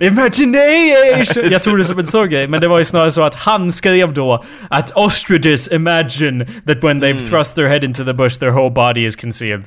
[0.00, 1.50] Imagination!
[1.50, 3.72] Jag tog det som en sån grej, men det var ju snarare så att han
[3.72, 8.50] skrev då att ostriches imagine that when they've thrust their head into the bush their
[8.50, 9.64] whole body is concealed.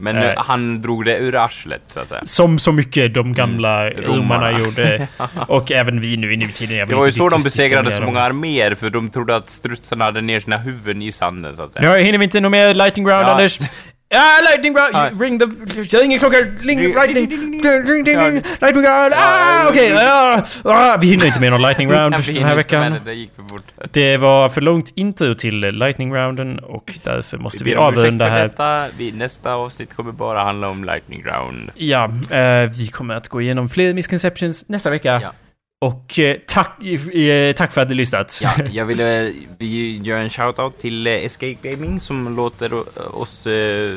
[0.00, 0.24] Men Eh.
[0.26, 2.20] eh, han drog det ur arslet, så att säga.
[2.24, 4.04] Som så mycket de gamla Mm.
[4.04, 5.08] romarna gjorde.
[5.48, 6.88] Och även vi nu i nutiden.
[6.88, 10.20] Det var ju så de besegrade så många arméer, för de trodde att strutsarna hade
[10.20, 11.92] ner sina huvuden i sanden, så att säga.
[11.94, 13.30] Nu hinner vi inte något mer lightning round, Ja.
[13.32, 13.58] Anders.
[14.12, 14.94] Ja, lightning round!
[14.94, 15.10] Ja.
[15.20, 15.46] Ring the...
[15.98, 16.58] Ring klockan!
[16.62, 17.28] Ring Ring- lightning!
[17.28, 18.42] ding, ding.
[18.60, 19.12] Lightning round!
[19.16, 19.88] Ah, okej!
[19.88, 20.42] ja.
[20.64, 22.96] ah, ah, Vi hinner inte med någon lightning round den här veckan.
[23.90, 28.42] Det, var för långt intro till lightning rounden och därför måste vi ursäkt avrunda här.
[28.42, 28.84] Detta.
[28.98, 31.70] Vi, nästa avsnitt kommer bara handla om Lightning Round.
[31.74, 35.20] Ja, eh, vi kommer att gå igenom fler misconceptions nästa vecka.
[35.22, 35.32] Ja.
[35.82, 36.82] Och eh, tack,
[37.14, 38.40] eh, tack för att ni lyssnat.
[38.42, 43.46] Ja, jag ville vi gör en shoutout till eh, Escape Gaming som låter o- oss
[43.46, 43.96] eh,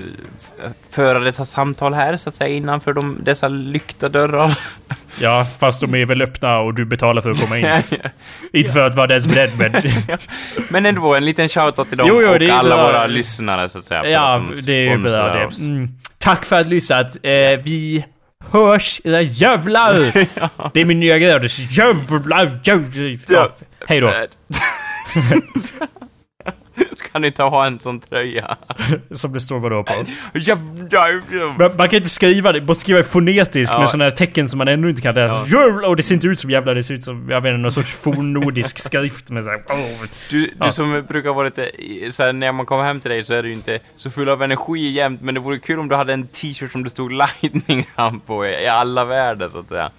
[0.90, 4.58] föra dessa samtal här, så att säga, innanför de, dessa lyckta dörrar.
[5.22, 7.68] Ja, fast de är väl öppna och du betalar för att komma in.
[8.54, 9.72] Inte för att vara är rädd, men...
[10.70, 12.86] Men ändå, en liten shoutout till dem Jo, jo, och alla bra.
[12.88, 14.10] våra lyssnare, så att säga.
[14.10, 15.66] Ja, det är ju bra det.
[15.66, 15.90] Mm.
[16.18, 17.18] Tack för att ni lyssnat.
[17.24, 17.32] Eh,
[17.64, 18.06] vi
[18.52, 19.94] hörs, era jävlar!
[20.74, 21.40] Det är min nya grej.
[21.72, 23.50] Jävlar, jävlar.
[23.88, 24.08] Hej då.
[26.96, 28.58] Ska ni ta och ha en sån tröja?
[29.12, 29.94] Som det står vadå på.
[31.58, 33.80] Man, man kan inte skriva det, man måste skriva fonetiskt Ja.
[33.80, 35.36] med sådana här tecken som man ännu inte kan läsa.
[35.48, 35.88] Jävlar!
[35.90, 37.72] Och det ser inte ut som jävlar, det ser ut som, jag vet inte, någon
[37.72, 39.58] sorts fornnordisk skrift med såhär...
[39.58, 40.06] Oh.
[40.30, 40.72] Du, du Ja.
[40.72, 43.44] som brukar vara lite, i- så här, när man kommer hem till dig så är
[43.44, 46.14] du ju inte så full av energi jämt, men det vore kul om du hade
[46.14, 47.88] en t-shirt som det stod lightning
[48.26, 49.92] på i, i alla världar så att säga.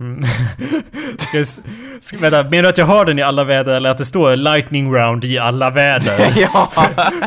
[1.34, 1.60] S-
[2.00, 4.36] ska, vänta, menar du att jag har den i alla väder eller att det står
[4.36, 6.32] lightning round i alla väder?
[6.36, 6.70] ja,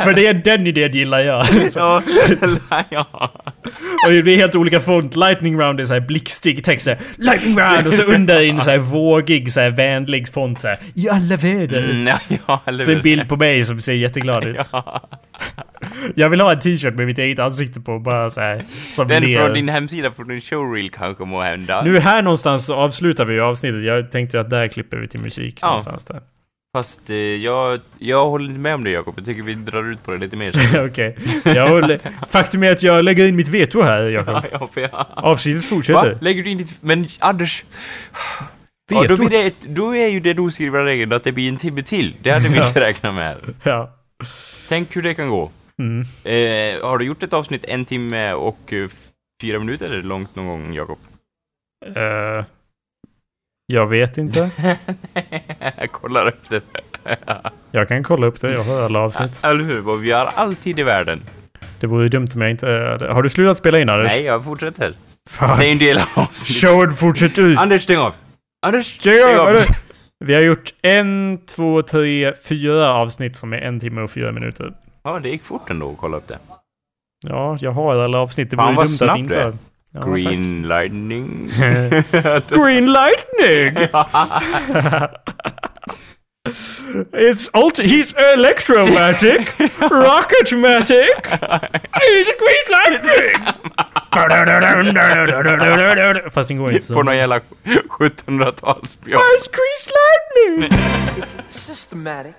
[0.04, 1.46] För det är den idén gillar jag.
[1.76, 2.02] ja,
[2.90, 3.32] ja.
[4.06, 5.16] Och det blir helt olika font.
[5.16, 7.88] Lightning round är såhär blixtig text såhär, Lightning round!
[7.88, 11.84] Och så under in såhär vågig, såhär vänlig font såhär, I alla väder.
[11.84, 14.58] Mm, ja, ja, Så en bild på mig som ser jätteglad ut.
[14.72, 15.02] Ja.
[16.16, 19.40] Jag vill ha en t-shirt med mitt eget ansikte på, bara såhär, som Den ler.
[19.46, 21.82] från din hemsida, från din showreel kanske må hända.
[21.84, 23.84] Nu här någonstans så avslutar vi ju avsnittet.
[23.84, 25.68] Jag tänkte att där klipper vi till musik Ja.
[25.68, 26.22] någonstans där.
[26.78, 30.04] Fast eh, jag, jag håller inte med om det Jakob, jag tycker vi drar ut
[30.04, 30.86] på det lite mer.
[30.92, 31.16] Okej.
[31.68, 34.44] Håller- Faktum är att jag lägger in mitt veto här, Jakob.
[34.52, 35.08] ja, ja.
[35.16, 35.68] Avsnittet Va?
[35.76, 36.18] fortsätter.
[36.22, 36.78] Lägger du in ditt...
[36.82, 37.64] Men Anders...
[38.90, 39.20] Ja, då, Vetot?
[39.20, 41.82] blir det ett, då är ju det då skrivna regeln att det blir en timme
[41.82, 42.16] till.
[42.22, 43.38] Det hade vi inte räknat med.
[43.64, 43.96] Ja.
[44.70, 45.52] Tänk hur det kan gå.
[45.82, 46.02] Mm.
[46.24, 48.90] Eh, har du gjort ett avsnitt en timme och eh,
[49.42, 50.98] fyra minuter långt någon gång, Jakob?
[51.96, 52.46] Eh,
[53.68, 54.52] jag vet inte.
[55.78, 56.66] jag kollar upp det.
[57.72, 58.54] Jag kan kolla upp det.
[58.54, 59.42] Jag har alla avsnitt.
[59.44, 59.88] Eller hur?
[59.90, 61.22] Och vi har all tid i världen.
[61.80, 62.68] Det vore ju dumt om jag inte...
[62.68, 64.12] hade- Har du slutat spela in, Anders?
[64.12, 64.94] Nej, jag fortsätter.
[65.30, 65.60] Fan.
[65.60, 66.62] Det är en del av avsnittet.
[66.70, 67.58] Showen fortsätter ut.
[67.58, 68.14] Anders, stäng av!
[68.66, 69.62] Anders, Stäng av, eller?
[70.26, 74.74] Vi har gjort en, två, tre, fyra avsnitt som är en timme och fyra minuter.
[75.06, 76.40] Ja, det gick fort ändå att kolla upp det.
[77.28, 78.50] Ja, jag har alla avsnitt.
[78.52, 79.42] Det vore dumt att inte...
[79.44, 79.52] ha-
[79.92, 80.12] Ja, tack.
[80.14, 81.50] Green lightning.
[82.50, 83.88] Green lightning!
[87.14, 87.84] It's ultra.
[87.86, 89.48] He's electromatic,
[89.80, 91.08] rocketmatic.
[91.92, 93.46] He's green lightning.
[96.32, 97.04] Fast den går inte På så.
[97.04, 97.40] någon jävla
[98.00, 99.20] 1700-talspjong.
[99.20, 100.80] Where's Grease lightning?
[101.18, 102.36] It's systematic,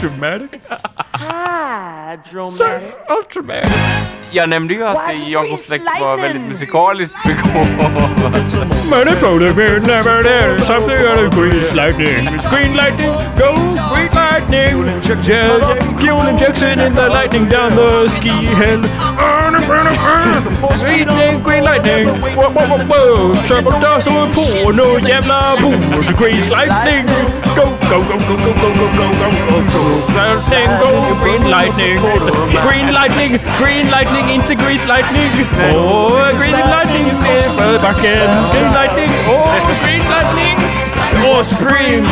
[0.00, 0.70] Dramatic.
[1.12, 2.94] hydromatic.
[3.08, 3.72] Ultramatic.
[4.30, 6.22] Jag nämnde ju att What's eh, Jakobs Grease släkt var lightning?
[6.22, 8.10] väldigt musikaliskt begåvad.
[8.90, 9.42] Manifold
[9.86, 10.58] never there.
[10.62, 12.06] Something out of Grease lightning.
[12.08, 13.12] It's green lightning.
[13.38, 13.52] Go
[13.94, 14.84] green lightning.
[15.28, 18.82] Yeah, fuel injection in the lightning down the ski hill.
[20.82, 22.06] Lightning, green lightning.
[22.36, 23.34] Whoa, whoa, whoa, whoa.
[23.44, 24.10] Travel down så
[24.64, 26.18] på någon jävla bord.
[26.18, 27.06] Grease lightning.
[27.56, 29.82] Go Go, go, go, go, go, go, go, go, go, go.
[30.16, 30.90] Lightning, go,
[31.22, 31.98] green lightning.
[32.62, 35.30] Green lightning, green lightning, inte grease lightning.
[35.70, 38.30] Åh, green lightning nerför backen.
[38.52, 39.48] Green lightning, åh,
[39.82, 40.56] green lightning.
[41.24, 42.08] Åh, supreme.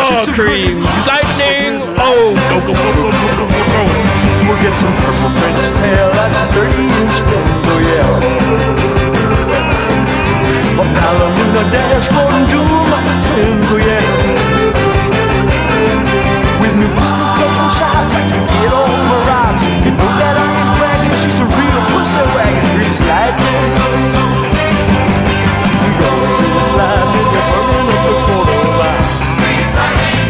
[0.00, 0.86] Åh, cream.
[1.06, 1.80] Lightning.
[1.98, 3.82] Oh, go, go, go, go, go, go, go, go.
[4.48, 8.20] We'll get some purple French tail, that's 30 inch fins, oh yeah.
[10.80, 12.86] A Palomino dashboard and doom
[13.22, 14.41] twins, oh yeah.
[16.82, 19.62] New clubs, and shocks, I can get my rocks.
[19.62, 23.70] You know that I she's a real pussy wagon, grease lightning.
[25.94, 26.10] Go,
[26.42, 27.94] grease lightning, you're up the
[28.26, 28.98] quarter line.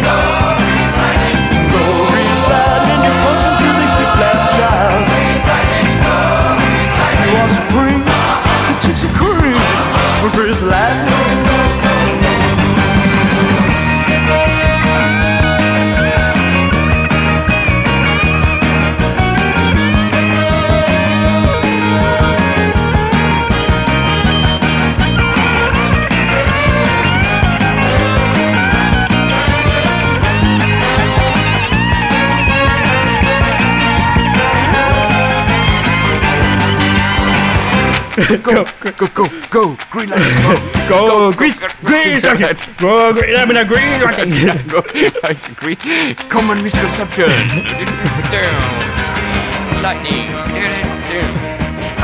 [0.04, 5.08] Go, grease lightning, you're pushing through the hip lap child.
[7.32, 9.56] You are supreme, the chicks are cream,
[10.36, 10.81] grease lightning.
[38.42, 39.76] Go, go, go, go!
[39.90, 40.44] Green lightning,
[40.88, 41.08] go!
[41.08, 42.56] Go, grease, grease lightning.
[42.78, 44.68] Go, green, I mean, a green lightning.
[44.68, 44.82] go!
[45.30, 45.76] Ice green.
[46.28, 46.80] Come on, Mr.
[46.80, 47.30] Conception!
[49.82, 50.28] Lightning!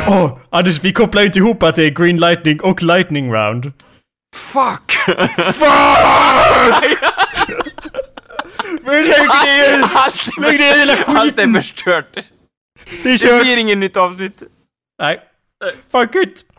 [0.09, 3.73] Åh, Anders, vi kopplar inte ihop att det är green lightning och lightning round.
[4.37, 4.99] Fuck!
[8.85, 10.41] Men lägg ner!
[10.41, 11.55] Lägg ner hela är, allt är skiten!
[11.55, 12.07] förstört.
[13.03, 13.43] Det är Det kört!
[13.43, 14.43] blir inget nytt avsnitt.
[15.03, 15.19] Nej.
[15.89, 16.45] Fuck gut.